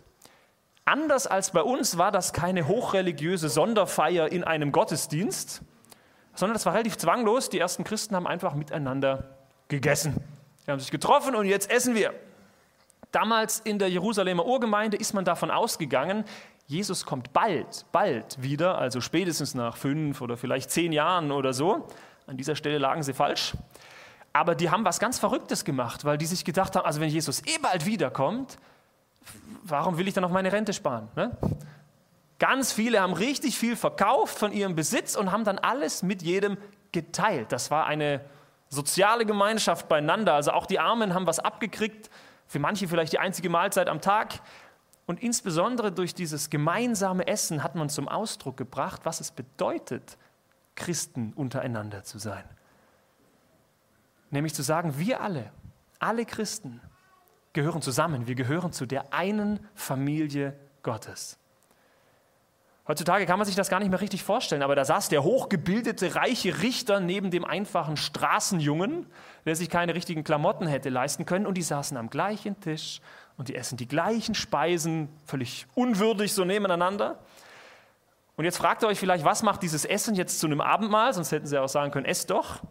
Anders 0.85 1.27
als 1.27 1.51
bei 1.51 1.61
uns 1.61 1.97
war 1.97 2.11
das 2.11 2.33
keine 2.33 2.67
hochreligiöse 2.67 3.49
Sonderfeier 3.49 4.31
in 4.31 4.43
einem 4.43 4.71
Gottesdienst, 4.71 5.61
sondern 6.39 6.53
das 6.55 6.65
war 6.65 6.73
relativ 6.73 6.97
zwanglos. 6.97 7.49
Die 7.49 7.59
ersten 7.59 7.83
Christen 7.83 8.15
haben 8.15 8.25
einfach 8.25 8.53
miteinander 8.53 9.25
gegessen. 9.67 10.15
Sie 10.65 10.71
haben 10.71 10.79
sich 10.79 10.89
getroffen 10.89 11.35
und 11.35 11.45
jetzt 11.45 11.69
essen 11.69 11.95
wir. 11.95 12.13
Damals 13.11 13.59
in 13.59 13.77
der 13.77 13.89
Jerusalemer 13.89 14.45
Urgemeinde 14.45 14.95
ist 14.95 15.13
man 15.13 15.25
davon 15.25 15.51
ausgegangen, 15.51 16.23
Jesus 16.67 17.05
kommt 17.05 17.33
bald, 17.33 17.85
bald 17.91 18.41
wieder, 18.41 18.77
also 18.77 19.01
spätestens 19.01 19.55
nach 19.55 19.75
fünf 19.75 20.21
oder 20.21 20.37
vielleicht 20.37 20.69
zehn 20.69 20.91
Jahren 20.91 21.31
oder 21.31 21.51
so. 21.51 21.87
An 22.27 22.37
dieser 22.37 22.55
Stelle 22.55 22.77
lagen 22.77 23.01
sie 23.01 23.13
falsch. 23.13 23.55
Aber 24.31 24.53
die 24.53 24.69
haben 24.69 24.85
was 24.85 24.99
ganz 24.99 25.17
Verrücktes 25.17 25.65
gemacht, 25.65 26.05
weil 26.05 26.19
die 26.19 26.27
sich 26.27 26.45
gedacht 26.45 26.75
haben, 26.75 26.85
also 26.85 27.01
wenn 27.01 27.09
Jesus 27.09 27.41
eh 27.47 27.57
bald 27.59 27.87
wiederkommt, 27.87 28.59
warum 29.63 29.97
will 29.97 30.07
ich 30.07 30.13
dann 30.13 30.23
auf 30.23 30.31
meine 30.31 30.51
Rente 30.51 30.71
sparen? 30.71 31.09
Ne? 31.15 31.35
Ganz 32.39 32.71
viele 32.71 33.01
haben 33.01 33.13
richtig 33.13 33.57
viel 33.57 33.75
verkauft 33.75 34.39
von 34.39 34.53
ihrem 34.53 34.75
Besitz 34.75 35.15
und 35.15 35.31
haben 35.31 35.43
dann 35.43 35.59
alles 35.59 36.03
mit 36.03 36.21
jedem 36.21 36.57
geteilt. 36.91 37.51
Das 37.51 37.69
war 37.69 37.85
eine 37.85 38.21
soziale 38.69 39.25
Gemeinschaft 39.25 39.89
beieinander. 39.89 40.33
Also 40.33 40.51
auch 40.51 40.65
die 40.65 40.79
Armen 40.79 41.13
haben 41.13 41.27
was 41.27 41.39
abgekriegt, 41.39 42.09
für 42.47 42.59
manche 42.59 42.87
vielleicht 42.87 43.13
die 43.13 43.19
einzige 43.19 43.49
Mahlzeit 43.49 43.89
am 43.89 43.99
Tag. 43.99 44.39
Und 45.05 45.21
insbesondere 45.21 45.91
durch 45.91 46.13
dieses 46.13 46.49
gemeinsame 46.49 47.27
Essen 47.27 47.63
hat 47.63 47.75
man 47.75 47.89
zum 47.89 48.07
Ausdruck 48.07 48.57
gebracht, 48.57 49.01
was 49.05 49.19
es 49.19 49.31
bedeutet, 49.31 50.17
Christen 50.75 51.33
untereinander 51.33 52.03
zu 52.03 52.19
sein. 52.19 52.43
Nämlich 54.29 54.53
zu 54.53 54.61
sagen, 54.61 54.97
wir 54.97 55.21
alle, 55.21 55.51
alle 55.97 56.25
Christen 56.25 56.79
gehören 57.53 57.81
zusammen, 57.81 58.27
wir 58.27 58.35
gehören 58.35 58.71
zu 58.71 58.85
der 58.85 59.11
einen 59.11 59.59
Familie 59.73 60.57
Gottes. 60.83 61.38
Heutzutage 62.89 63.27
kann 63.27 63.37
man 63.37 63.45
sich 63.45 63.55
das 63.55 63.69
gar 63.69 63.79
nicht 63.79 63.91
mehr 63.91 64.01
richtig 64.01 64.23
vorstellen, 64.23 64.63
aber 64.63 64.73
da 64.73 64.83
saß 64.83 65.09
der 65.09 65.23
hochgebildete, 65.23 66.15
reiche 66.15 66.63
Richter 66.63 66.99
neben 66.99 67.29
dem 67.29 67.45
einfachen 67.45 67.97
Straßenjungen, 67.97 69.05
der 69.45 69.55
sich 69.55 69.69
keine 69.69 69.93
richtigen 69.93 70.23
Klamotten 70.23 70.65
hätte 70.65 70.89
leisten 70.89 71.27
können, 71.27 71.45
und 71.45 71.53
die 71.53 71.61
saßen 71.61 71.95
am 71.97 72.09
gleichen 72.09 72.59
Tisch 72.61 72.99
und 73.37 73.47
die 73.47 73.53
essen 73.53 73.77
die 73.77 73.87
gleichen 73.87 74.33
Speisen, 74.33 75.07
völlig 75.27 75.67
unwürdig 75.75 76.33
so 76.33 76.45
nebeneinander. 76.45 77.19
Und 78.37 78.45
jetzt 78.45 78.57
fragt 78.57 78.81
ihr 78.81 78.87
euch 78.87 78.97
vielleicht, 78.97 79.23
was 79.23 79.43
macht 79.43 79.61
dieses 79.61 79.85
Essen 79.85 80.15
jetzt 80.15 80.39
zu 80.39 80.47
einem 80.47 80.59
Abendmahl? 80.59 81.13
Sonst 81.13 81.31
hätten 81.31 81.45
sie 81.45 81.61
auch 81.61 81.69
sagen 81.69 81.91
können, 81.91 82.07
esst 82.07 82.31
doch. 82.31 82.63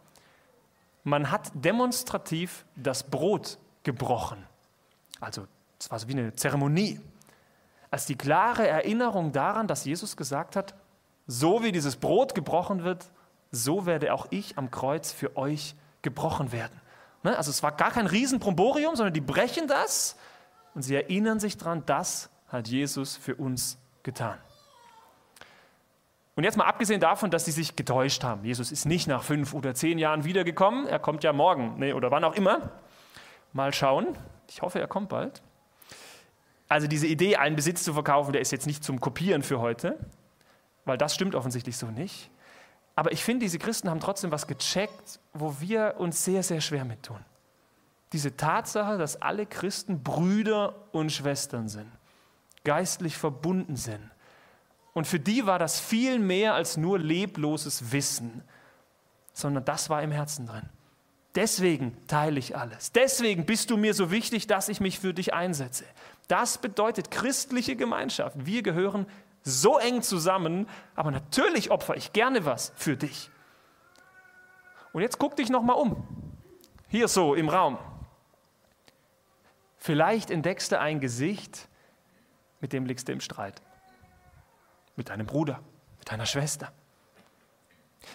Man 1.05 1.31
hat 1.31 1.53
demonstrativ 1.55 2.65
das 2.75 3.05
Brot 3.09 3.59
gebrochen. 3.85 4.45
Also 5.21 5.47
es 5.79 5.89
war 5.93 6.01
so 6.01 6.09
wie 6.09 6.15
eine 6.15 6.35
Zeremonie 6.35 7.01
als 7.91 8.07
die 8.07 8.17
klare 8.17 8.67
Erinnerung 8.67 9.33
daran, 9.33 9.67
dass 9.67 9.85
Jesus 9.85 10.17
gesagt 10.17 10.57
hat, 10.57 10.75
so 11.27 11.63
wie 11.63 11.73
dieses 11.73 11.97
Brot 11.97 12.35
gebrochen 12.35 12.85
wird, 12.85 13.11
so 13.51 13.87
werde 13.87 14.13
auch 14.13 14.27
ich 14.31 14.59
am 14.59 14.71
Kreuz 14.71 15.13
für 15.13 15.37
euch 15.37 15.75
gebrochen 16.03 16.53
werden. 16.53 16.81
Ne? 17.23 17.37
Also 17.37 17.51
es 17.51 17.63
war 17.63 17.73
gar 17.73 17.91
kein 17.91 18.07
Riesenpromborium, 18.07 18.97
sondern 18.97 19.15
die 19.15 19.21
brechen 19.21 19.69
das 19.69 20.17
und 20.75 20.83
sie 20.83 20.95
erinnern 20.95 21.41
sich 21.41 21.57
daran, 21.57 21.83
das 21.87 22.31
hat 22.49 22.69
Jesus 22.69 23.17
für 23.17 23.35
uns 23.35 23.79
getan. 24.03 24.39
Und 26.35 26.45
jetzt 26.45 26.57
mal 26.57 26.67
abgesehen 26.67 27.01
davon, 27.01 27.31
dass 27.33 27.47
sie 27.47 27.51
sich 27.51 27.75
getäuscht 27.75 28.23
haben. 28.23 28.45
Jesus 28.45 28.71
ist 28.71 28.87
nicht 28.87 29.09
nach 29.09 29.25
fünf 29.25 29.55
oder 29.55 29.75
zehn 29.75 29.99
Jahren 29.99 30.23
wiedergekommen. 30.23 30.87
Er 30.87 31.01
kommt 31.01 31.25
ja 31.25 31.33
morgen 31.33 31.75
nee, 31.79 31.93
oder 31.93 32.13
wann 32.13 32.23
auch 32.23 32.37
immer. 32.37 32.71
Mal 33.53 33.75
schauen. 33.75 34.17
Ich 34.47 34.63
hoffe, 34.63 34.79
er 34.79 34.87
kommt 34.87 35.09
bald. 35.09 35.43
Also 36.69 36.87
diese 36.87 37.07
Idee, 37.07 37.37
einen 37.37 37.57
Besitz 37.57 37.83
zu 37.83 37.95
verkaufen, 37.95 38.33
der 38.33 38.43
ist 38.43 38.53
jetzt 38.53 38.67
nicht 38.67 38.85
zum 38.85 39.01
Kopieren 39.01 39.43
für 39.43 39.61
heute, 39.61 39.99
weil 40.85 40.99
das 40.99 41.15
stimmt 41.15 41.35
offensichtlich 41.35 41.77
so 41.77 41.87
nicht. 41.87 42.31
Aber 42.95 43.13
ich 43.13 43.23
finde, 43.25 43.45
diese 43.45 43.59
Christen 43.59 43.89
haben 43.89 44.01
trotzdem 44.01 44.31
was 44.33 44.47
gecheckt, 44.47 45.21
wo 45.33 45.61
wir 45.61 45.95
uns 45.99 46.25
sehr, 46.25 46.43
sehr 46.43 46.61
schwer 46.61 46.85
mit 46.85 47.05
tun. 47.05 47.25
Diese 48.13 48.37
Tatsache, 48.37 48.99
dass 48.99 49.21
alle 49.21 49.47
Christen 49.47 50.03
Brüder 50.03 50.75
und 50.93 51.13
Schwestern 51.13 51.69
sind, 51.69 51.91
geistlich 52.65 53.17
verbunden 53.17 53.77
sind. 53.77 54.01
Und 54.95 55.07
für 55.07 55.21
die 55.21 55.47
war 55.47 55.59
das 55.59 55.79
viel 55.79 56.19
mehr 56.19 56.55
als 56.55 56.77
nur 56.77 56.99
lebloses 56.99 57.93
Wissen, 57.93 58.43
sondern 59.33 59.65
das 59.65 59.89
war 59.91 60.03
im 60.03 60.11
Herzen 60.11 60.47
drin. 60.47 60.69
Deswegen 61.35 61.97
teile 62.09 62.41
ich 62.41 62.57
alles. 62.57 62.91
Deswegen 62.91 63.47
bist 63.47 63.71
du 63.71 63.77
mir 63.77 63.95
so 63.95 64.11
wichtig, 64.11 64.49
dass 64.49 64.69
ich 64.69 64.81
mich 64.81 64.99
für 64.99 65.15
dich 65.15 65.35
einsetze. 65.35 65.85
Das 66.29 66.59
bedeutet 66.59 67.11
christliche 67.11 67.75
Gemeinschaft. 67.75 68.37
Wir 68.39 68.63
gehören 68.63 69.07
so 69.43 69.79
eng 69.79 70.03
zusammen, 70.03 70.69
aber 70.95 71.11
natürlich 71.11 71.71
opfer 71.71 71.97
ich 71.97 72.13
gerne 72.13 72.45
was 72.45 72.73
für 72.77 72.97
dich. 72.97 73.31
Und 74.93 75.03
jetzt 75.03 75.19
guck 75.19 75.37
dich 75.37 75.49
noch 75.49 75.63
mal 75.63 75.73
um. 75.73 76.07
Hier 76.89 77.09
so 77.09 77.35
im 77.35 77.49
Raum. 77.49 77.79
Vielleicht 79.77 80.31
entdeckst 80.31 80.73
du 80.73 80.79
ein 80.79 81.01
Gesicht, 81.01 81.69
mit 82.61 82.73
dem 82.73 82.85
liegst 82.85 83.09
du 83.09 83.13
im 83.13 83.21
Streit. 83.21 83.63
Mit 84.97 85.09
deinem 85.09 85.27
Bruder, 85.27 85.61
mit 85.99 86.11
deiner 86.11 86.27
Schwester. 86.27 86.73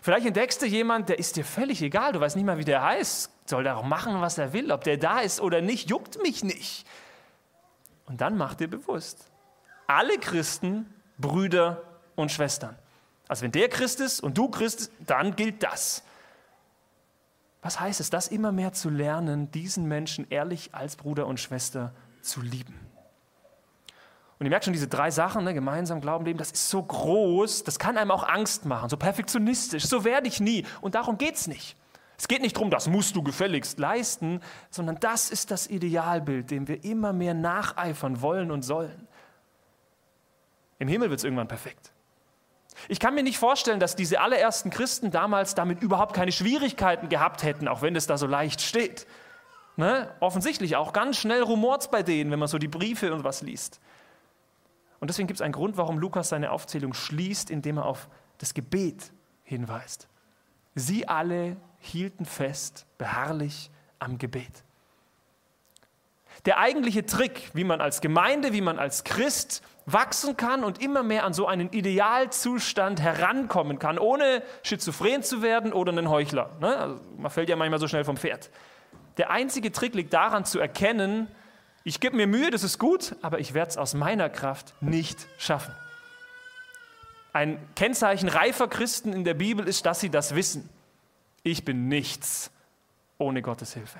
Vielleicht 0.02 0.26
entdeckst 0.26 0.62
du 0.62 0.66
jemanden, 0.66 1.08
der 1.08 1.20
ist 1.20 1.36
dir 1.36 1.46
völlig 1.46 1.82
egal, 1.82 2.14
du 2.14 2.20
weißt 2.20 2.36
nicht 2.36 2.46
mal, 2.46 2.58
wie 2.58 2.66
der 2.66 2.84
heißt, 2.84 3.32
soll 3.50 3.64
der 3.64 3.78
auch 3.78 3.84
machen, 3.84 4.22
was 4.22 4.38
er 4.38 4.54
will, 4.54 4.72
ob 4.72 4.84
der 4.84 4.98
da 4.98 5.20
ist 5.20 5.40
oder 5.40 5.62
nicht, 5.62 5.90
juckt 5.90 6.22
mich 6.22 6.44
nicht. 6.44 6.86
Und 8.06 8.22
dann 8.22 8.38
mach 8.38 8.56
dir 8.56 8.70
bewusst, 8.70 9.32
alle 9.88 10.18
Christen, 10.18 10.94
Brüder 11.18 11.82
und 12.16 12.32
Schwestern. 12.32 12.76
Also 13.28 13.44
wenn 13.44 13.52
der 13.52 13.70
Christ 13.70 14.00
ist 14.00 14.20
und 14.22 14.38
du 14.38 14.50
Christ, 14.50 14.92
dann 15.00 15.36
gilt 15.36 15.64
das. 15.64 16.04
Was 17.62 17.80
heißt 17.80 18.02
es, 18.02 18.10
das 18.10 18.28
immer 18.28 18.52
mehr 18.52 18.74
zu 18.74 18.90
lernen, 18.90 19.50
diesen 19.52 19.88
Menschen 19.88 20.28
ehrlich 20.30 20.76
als 20.76 20.98
Bruder 20.98 21.28
und 21.28 21.40
Schwester 21.40 21.94
zu 22.22 22.42
lieben? 22.42 22.78
Und 24.38 24.48
ihr 24.48 24.50
merkt 24.50 24.66
schon, 24.66 24.74
diese 24.74 24.90
drei 24.90 25.10
Sachen, 25.12 25.46
ne, 25.46 25.54
gemeinsam 25.54 26.02
Glauben, 26.02 26.26
Leben, 26.26 26.38
das 26.38 26.52
ist 26.52 26.70
so 26.70 26.84
groß, 26.84 27.64
das 27.64 27.80
kann 27.80 27.98
einem 27.98 28.12
auch 28.12 28.28
Angst 28.28 28.66
machen, 28.66 28.90
so 28.90 28.98
perfektionistisch, 28.98 29.86
so 29.86 30.04
werde 30.04 30.28
ich 30.28 30.42
nie. 30.42 30.66
Und 30.82 30.96
darum 30.96 31.18
geht 31.18 31.36
es 31.36 31.48
nicht. 31.48 31.78
Es 32.18 32.28
geht 32.28 32.42
nicht 32.42 32.56
darum, 32.56 32.70
das 32.70 32.88
musst 32.88 33.16
du 33.16 33.24
gefälligst 33.24 33.80
leisten, 33.80 34.42
sondern 34.70 35.00
das 35.00 35.30
ist 35.30 35.52
das 35.52 35.68
Idealbild, 35.68 36.52
dem 36.52 36.68
wir 36.68 36.84
immer 36.84 37.12
mehr 37.12 37.34
nacheifern 37.34 38.22
wollen 38.22 38.52
und 38.52 38.62
sollen. 38.62 39.08
Im 40.80 40.88
Himmel 40.88 41.10
wird 41.10 41.20
es 41.20 41.24
irgendwann 41.24 41.48
perfekt. 41.48 41.92
Ich 42.88 43.00
kann 43.00 43.16
mir 43.16 43.24
nicht 43.24 43.38
vorstellen, 43.38 43.80
dass 43.80 43.96
diese 43.96 44.20
allerersten 44.20 44.70
Christen 44.70 45.12
damals 45.12 45.56
damit 45.56 45.82
überhaupt 45.82 46.16
keine 46.16 46.32
Schwierigkeiten 46.32 47.10
gehabt 47.10 47.44
hätten, 47.44 47.68
auch 47.68 47.82
wenn 47.82 47.96
es 47.96 48.08
da 48.08 48.18
so 48.18 48.28
leicht 48.28 48.62
steht. 48.62 49.08
Ne? 49.76 50.14
Offensichtlich 50.20 50.76
auch 50.76 50.94
ganz 50.94 51.18
schnell 51.18 51.42
rumort 51.42 51.92
bei 51.92 52.04
denen, 52.04 52.32
wenn 52.32 52.40
man 52.40 52.48
so 52.48 52.58
die 52.58 52.68
Briefe 52.68 53.14
und 53.14 53.24
was 53.24 53.42
liest. 53.42 53.80
Und 55.00 55.10
deswegen 55.10 55.28
gibt 55.28 55.38
es 55.40 55.42
einen 55.42 55.54
Grund, 55.54 55.78
warum 55.78 55.98
Lukas 55.98 56.30
seine 56.30 56.52
Aufzählung 56.52 56.94
schließt, 56.94 57.50
indem 57.50 57.78
er 57.78 57.86
auf 57.86 58.08
das 58.38 58.54
Gebet 58.54 59.12
hinweist. 59.44 60.08
Sie 60.76 61.08
alle 61.08 61.58
hielten 61.84 62.26
fest, 62.26 62.86
beharrlich 62.98 63.70
am 64.00 64.18
Gebet. 64.18 64.64
Der 66.46 66.60
eigentliche 66.60 67.06
Trick, 67.06 67.52
wie 67.54 67.64
man 67.64 67.80
als 67.80 68.02
Gemeinde, 68.02 68.54
wie 68.54 68.62
man 68.62 68.80
als 68.80 69.04
Christ 69.04 69.62
wachsen 69.86 70.38
kann 70.38 70.64
und 70.64 70.82
immer 70.82 71.04
mehr 71.04 71.26
an 71.26 71.34
so 71.34 71.46
einen 71.46 71.72
Idealzustand 71.72 73.02
herankommen 73.02 73.80
kann, 73.80 74.00
ohne 74.00 74.42
schizophren 74.64 75.24
zu 75.24 75.42
werden 75.42 75.74
oder 75.74 75.92
einen 75.92 76.10
Heuchler. 76.10 76.50
Ne? 76.60 76.76
Also 76.76 77.00
man 77.18 77.32
fällt 77.32 77.50
ja 77.50 77.56
manchmal 77.56 77.80
so 77.80 77.88
schnell 77.88 78.06
vom 78.06 78.18
Pferd. 78.18 78.50
Der 79.18 79.30
einzige 79.30 79.72
Trick 79.72 79.94
liegt 79.94 80.14
daran 80.14 80.46
zu 80.46 80.60
erkennen, 80.60 81.28
ich 81.86 82.00
gebe 82.00 82.16
mir 82.16 82.28
Mühe, 82.28 82.50
das 82.50 82.64
ist 82.64 82.80
gut, 82.80 83.16
aber 83.22 83.40
ich 83.40 83.54
werde 83.54 83.72
es 83.72 83.78
aus 83.78 83.94
meiner 83.94 84.30
Kraft 84.30 84.74
nicht 84.82 85.28
schaffen. 85.38 85.74
Ein 87.34 87.60
Kennzeichen 87.76 88.30
reifer 88.30 88.70
Christen 88.70 89.12
in 89.12 89.26
der 89.26 89.34
Bibel 89.34 89.68
ist, 89.68 89.86
dass 89.86 90.00
sie 90.00 90.10
das 90.10 90.34
wissen. 90.34 90.70
Ich 91.44 91.66
bin 91.66 91.88
nichts 91.88 92.52
ohne 93.18 93.42
Gottes 93.42 93.74
Hilfe. 93.74 94.00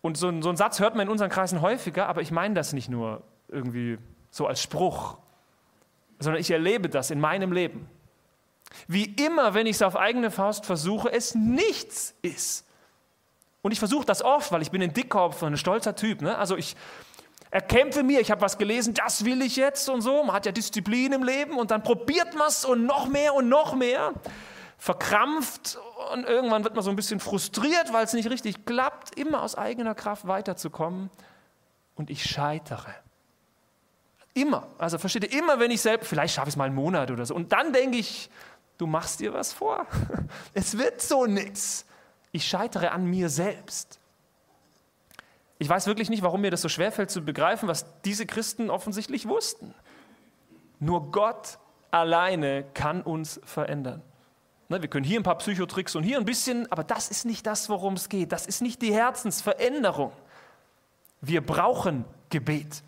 Und 0.00 0.16
so, 0.16 0.26
so 0.42 0.48
einen 0.48 0.56
Satz 0.56 0.80
hört 0.80 0.96
man 0.96 1.06
in 1.06 1.12
unseren 1.12 1.30
Kreisen 1.30 1.60
häufiger, 1.60 2.08
aber 2.08 2.22
ich 2.22 2.32
meine 2.32 2.54
das 2.54 2.72
nicht 2.72 2.88
nur 2.88 3.22
irgendwie 3.48 3.98
so 4.30 4.46
als 4.46 4.60
Spruch, 4.60 5.18
sondern 6.18 6.40
ich 6.40 6.50
erlebe 6.50 6.88
das 6.88 7.10
in 7.10 7.20
meinem 7.20 7.52
Leben. 7.52 7.88
Wie 8.88 9.04
immer, 9.04 9.54
wenn 9.54 9.66
ich 9.66 9.76
es 9.76 9.82
auf 9.82 9.96
eigene 9.96 10.30
Faust 10.30 10.66
versuche, 10.66 11.12
es 11.12 11.34
nichts 11.34 12.14
ist. 12.22 12.66
Und 13.60 13.70
ich 13.70 13.78
versuche 13.78 14.04
das 14.04 14.22
oft, 14.22 14.50
weil 14.50 14.62
ich 14.62 14.70
bin 14.70 14.82
ein 14.82 14.92
Dickkopf, 14.92 15.42
ein 15.42 15.56
stolzer 15.56 15.94
Typ. 15.94 16.20
Ne? 16.20 16.36
Also 16.36 16.56
ich 16.56 16.74
erkämpfe 17.50 18.02
mir, 18.02 18.20
ich 18.20 18.30
habe 18.30 18.40
was 18.40 18.58
gelesen, 18.58 18.94
das 18.94 19.24
will 19.24 19.42
ich 19.42 19.56
jetzt 19.56 19.88
und 19.88 20.00
so. 20.00 20.24
Man 20.24 20.34
hat 20.34 20.46
ja 20.46 20.52
Disziplin 20.52 21.12
im 21.12 21.22
Leben 21.22 21.58
und 21.58 21.70
dann 21.70 21.82
probiert 21.82 22.34
man 22.34 22.48
es 22.48 22.64
und 22.64 22.86
noch 22.86 23.06
mehr 23.06 23.34
und 23.34 23.48
noch 23.48 23.74
mehr. 23.74 24.14
Verkrampft 24.82 25.78
und 26.12 26.24
irgendwann 26.24 26.64
wird 26.64 26.74
man 26.74 26.82
so 26.82 26.90
ein 26.90 26.96
bisschen 26.96 27.20
frustriert, 27.20 27.92
weil 27.92 28.04
es 28.04 28.14
nicht 28.14 28.28
richtig 28.28 28.66
klappt, 28.66 29.16
immer 29.16 29.44
aus 29.44 29.54
eigener 29.54 29.94
Kraft 29.94 30.26
weiterzukommen. 30.26 31.08
Und 31.94 32.10
ich 32.10 32.24
scheitere. 32.24 32.92
Immer. 34.34 34.66
Also 34.78 34.98
versteht 34.98 35.24
ihr, 35.24 35.38
immer 35.38 35.60
wenn 35.60 35.70
ich 35.70 35.82
selbst, 35.82 36.08
vielleicht 36.08 36.34
schaffe 36.34 36.48
ich 36.48 36.54
es 36.54 36.56
mal 36.56 36.64
einen 36.64 36.74
Monat 36.74 37.12
oder 37.12 37.24
so. 37.24 37.34
Und 37.34 37.52
dann 37.52 37.72
denke 37.72 37.98
ich, 37.98 38.28
du 38.78 38.88
machst 38.88 39.20
dir 39.20 39.32
was 39.32 39.52
vor. 39.52 39.86
Es 40.54 40.76
wird 40.76 41.00
so 41.00 41.26
nichts 41.26 41.86
ich 42.32 42.48
scheitere 42.48 42.90
an 42.90 43.04
mir 43.04 43.28
selbst. 43.28 44.00
Ich 45.58 45.68
weiß 45.68 45.86
wirklich 45.86 46.10
nicht, 46.10 46.22
warum 46.22 46.40
mir 46.40 46.50
das 46.50 46.62
so 46.62 46.68
schwerfällt 46.68 47.10
zu 47.10 47.22
begreifen, 47.22 47.68
was 47.68 48.00
diese 48.02 48.26
Christen 48.26 48.70
offensichtlich 48.70 49.28
wussten. 49.28 49.74
Nur 50.80 51.12
Gott 51.12 51.58
alleine 51.92 52.64
kann 52.74 53.02
uns 53.02 53.38
verändern. 53.44 54.02
Ne, 54.72 54.80
wir 54.80 54.88
können 54.88 55.04
hier 55.04 55.20
ein 55.20 55.22
paar 55.22 55.36
Psychotricks 55.36 55.94
und 55.96 56.02
hier 56.02 56.16
ein 56.16 56.24
bisschen, 56.24 56.70
aber 56.72 56.82
das 56.82 57.10
ist 57.10 57.26
nicht 57.26 57.46
das, 57.46 57.68
worum 57.68 57.92
es 57.92 58.08
geht. 58.08 58.32
Das 58.32 58.46
ist 58.46 58.62
nicht 58.62 58.80
die 58.80 58.94
Herzensveränderung. 58.94 60.12
Wir 61.20 61.44
brauchen 61.44 62.06
Gebet. 62.30 62.82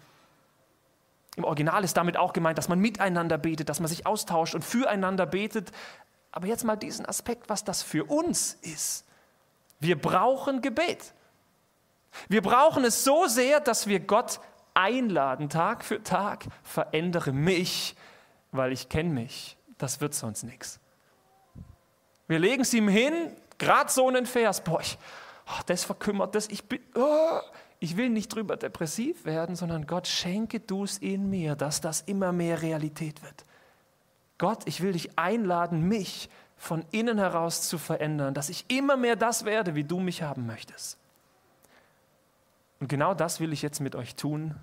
Im 1.37 1.45
Original 1.45 1.85
ist 1.85 1.95
damit 1.99 2.17
auch 2.17 2.33
gemeint, 2.33 2.57
dass 2.57 2.69
man 2.69 2.79
miteinander 2.79 3.37
betet, 3.37 3.69
dass 3.69 3.81
man 3.81 3.89
sich 3.89 4.07
austauscht 4.07 4.55
und 4.55 4.65
füreinander 4.65 5.27
betet. 5.27 5.73
Aber 6.33 6.47
jetzt 6.47 6.65
mal 6.65 6.77
diesen 6.77 7.05
Aspekt, 7.05 7.51
was 7.51 7.65
das 7.65 7.83
für 7.83 8.05
uns 8.05 8.55
ist. 8.63 9.05
Wir 9.79 10.01
brauchen 10.01 10.63
Gebet. 10.63 11.13
Wir 12.29 12.41
brauchen 12.41 12.83
es 12.87 13.05
so 13.05 13.27
sehr, 13.27 13.61
dass 13.61 13.89
wir 13.89 14.01
Gott 14.01 14.41
einladen, 14.73 15.51
Tag 15.51 15.85
für 15.85 16.03
Tag, 16.03 16.47
verändere 16.63 17.33
mich, 17.33 17.95
weil 18.53 18.73
ich 18.73 18.89
kenne 18.89 19.11
mich. 19.11 19.59
Das 19.77 20.01
wird 20.01 20.15
sonst 20.15 20.45
nichts. 20.45 20.81
Wir 22.29 22.39
legen 22.39 22.63
es 22.63 22.73
ihm 22.73 22.89
hin, 22.89 23.33
gerade 23.59 23.91
so 23.91 24.09
einen 24.09 24.27
Vers, 24.27 24.63
boah, 24.63 24.81
ich, 24.81 24.99
oh, 25.47 25.63
das 25.67 25.85
verkümmert, 25.85 26.35
das, 26.35 26.49
ich 26.49 26.65
bin, 26.65 26.81
oh, 26.95 27.41
Ich 27.85 27.99
will 27.99 28.09
nicht 28.09 28.35
drüber 28.35 28.57
depressiv 28.57 29.27
werden, 29.27 29.57
sondern 29.57 29.87
Gott, 29.87 30.07
schenke 30.07 30.59
du 30.59 30.85
es 30.85 30.97
in 30.97 31.29
mir, 31.29 31.55
dass 31.55 31.83
das 31.83 32.01
immer 32.01 32.33
mehr 32.33 32.63
Realität 32.63 33.23
wird. 33.23 33.45
Gott, 34.39 34.63
ich 34.65 34.81
will 34.81 34.93
dich 34.93 35.19
einladen, 35.19 35.83
mich 35.83 36.31
von 36.57 36.87
innen 36.93 37.19
heraus 37.19 37.69
zu 37.69 37.77
verändern, 37.77 38.33
dass 38.33 38.49
ich 38.49 38.65
immer 38.69 38.97
mehr 38.97 39.17
das 39.17 39.45
werde, 39.45 39.75
wie 39.75 39.85
du 39.85 40.01
mich 40.01 40.23
haben 40.23 40.47
möchtest. 40.47 40.97
Und 42.81 42.89
genau 42.89 43.13
das 43.13 43.39
will 43.39 43.53
ich 43.53 43.61
jetzt 43.61 43.81
mit 43.81 43.95
euch 43.95 44.15
tun, 44.15 44.55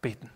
beten. 0.00 0.30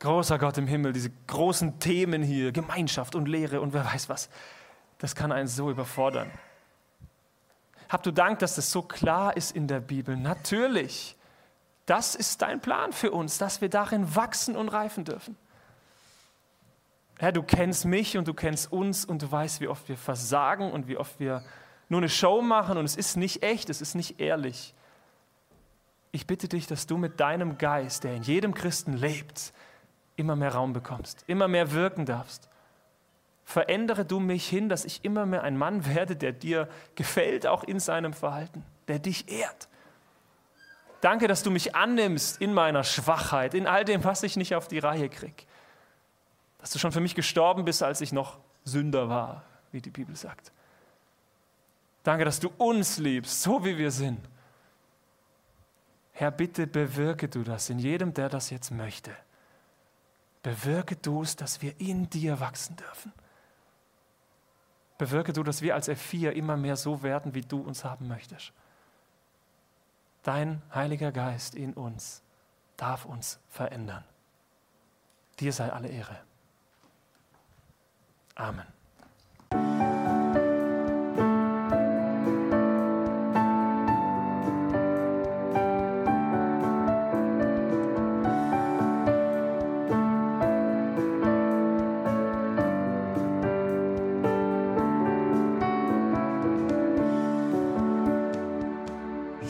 Großer 0.00 0.38
Gott 0.38 0.58
im 0.58 0.66
Himmel, 0.66 0.92
diese 0.92 1.10
großen 1.26 1.80
Themen 1.80 2.22
hier, 2.22 2.52
Gemeinschaft 2.52 3.14
und 3.14 3.26
Lehre 3.26 3.60
und 3.60 3.72
wer 3.72 3.84
weiß 3.84 4.08
was, 4.08 4.28
das 4.98 5.14
kann 5.14 5.32
einen 5.32 5.48
so 5.48 5.70
überfordern. 5.70 6.30
Hab 7.88 8.02
du 8.02 8.12
Dank, 8.12 8.38
dass 8.38 8.54
das 8.54 8.70
so 8.70 8.82
klar 8.82 9.36
ist 9.36 9.56
in 9.56 9.66
der 9.66 9.80
Bibel. 9.80 10.16
Natürlich, 10.16 11.16
das 11.86 12.14
ist 12.14 12.42
dein 12.42 12.60
Plan 12.60 12.92
für 12.92 13.10
uns, 13.10 13.38
dass 13.38 13.60
wir 13.60 13.70
darin 13.70 14.14
wachsen 14.14 14.56
und 14.56 14.68
reifen 14.68 15.04
dürfen. 15.04 15.36
Herr, 17.18 17.32
du 17.32 17.42
kennst 17.42 17.84
mich 17.84 18.16
und 18.16 18.28
du 18.28 18.34
kennst 18.34 18.70
uns 18.70 19.04
und 19.04 19.22
du 19.22 19.32
weißt, 19.32 19.60
wie 19.60 19.68
oft 19.68 19.88
wir 19.88 19.96
versagen 19.96 20.70
und 20.70 20.86
wie 20.86 20.96
oft 20.96 21.18
wir 21.18 21.42
nur 21.88 21.98
eine 21.98 22.08
Show 22.08 22.42
machen 22.42 22.78
und 22.78 22.84
es 22.84 22.94
ist 22.94 23.16
nicht 23.16 23.42
echt, 23.42 23.70
es 23.70 23.80
ist 23.80 23.94
nicht 23.94 24.20
ehrlich. 24.20 24.74
Ich 26.12 26.26
bitte 26.26 26.46
dich, 26.48 26.66
dass 26.66 26.86
du 26.86 26.96
mit 26.96 27.18
deinem 27.18 27.58
Geist, 27.58 28.04
der 28.04 28.14
in 28.14 28.22
jedem 28.22 28.54
Christen 28.54 28.92
lebt, 28.92 29.52
immer 30.18 30.36
mehr 30.36 30.54
Raum 30.54 30.72
bekommst, 30.72 31.24
immer 31.26 31.48
mehr 31.48 31.72
wirken 31.72 32.04
darfst. 32.04 32.48
Verändere 33.44 34.04
du 34.04 34.20
mich 34.20 34.46
hin, 34.48 34.68
dass 34.68 34.84
ich 34.84 35.04
immer 35.04 35.24
mehr 35.24 35.42
ein 35.42 35.56
Mann 35.56 35.86
werde, 35.94 36.16
der 36.16 36.32
dir 36.32 36.68
gefällt, 36.96 37.46
auch 37.46 37.64
in 37.64 37.80
seinem 37.80 38.12
Verhalten, 38.12 38.64
der 38.88 38.98
dich 38.98 39.30
ehrt. 39.30 39.68
Danke, 41.00 41.28
dass 41.28 41.44
du 41.44 41.50
mich 41.50 41.76
annimmst 41.76 42.40
in 42.40 42.52
meiner 42.52 42.82
Schwachheit, 42.82 43.54
in 43.54 43.68
all 43.68 43.84
dem, 43.84 44.02
was 44.02 44.24
ich 44.24 44.36
nicht 44.36 44.56
auf 44.56 44.66
die 44.66 44.80
Reihe 44.80 45.08
kriege. 45.08 45.44
Dass 46.58 46.70
du 46.70 46.80
schon 46.80 46.90
für 46.90 47.00
mich 47.00 47.14
gestorben 47.14 47.64
bist, 47.64 47.84
als 47.84 48.00
ich 48.00 48.12
noch 48.12 48.38
Sünder 48.64 49.08
war, 49.08 49.44
wie 49.70 49.80
die 49.80 49.90
Bibel 49.90 50.16
sagt. 50.16 50.50
Danke, 52.02 52.24
dass 52.24 52.40
du 52.40 52.50
uns 52.58 52.98
liebst, 52.98 53.42
so 53.42 53.64
wie 53.64 53.78
wir 53.78 53.92
sind. 53.92 54.18
Herr, 56.12 56.32
bitte 56.32 56.66
bewirke 56.66 57.28
du 57.28 57.44
das 57.44 57.70
in 57.70 57.78
jedem, 57.78 58.12
der 58.12 58.28
das 58.28 58.50
jetzt 58.50 58.72
möchte 58.72 59.12
bewirke 60.42 60.96
du 60.96 61.22
es, 61.22 61.36
dass 61.36 61.62
wir 61.62 61.80
in 61.80 62.08
dir 62.10 62.40
wachsen 62.40 62.76
dürfen. 62.76 63.12
Bewirke 64.98 65.32
du, 65.32 65.42
dass 65.42 65.62
wir 65.62 65.74
als 65.74 65.88
F4 65.88 66.30
immer 66.30 66.56
mehr 66.56 66.76
so 66.76 67.02
werden, 67.02 67.34
wie 67.34 67.42
du 67.42 67.60
uns 67.60 67.84
haben 67.84 68.08
möchtest. 68.08 68.52
Dein 70.22 70.62
Heiliger 70.74 71.12
Geist 71.12 71.54
in 71.54 71.72
uns 71.74 72.22
darf 72.76 73.04
uns 73.04 73.38
verändern. 73.48 74.04
Dir 75.38 75.52
sei 75.52 75.72
alle 75.72 75.88
Ehre. 75.88 76.20
Amen. 78.34 78.77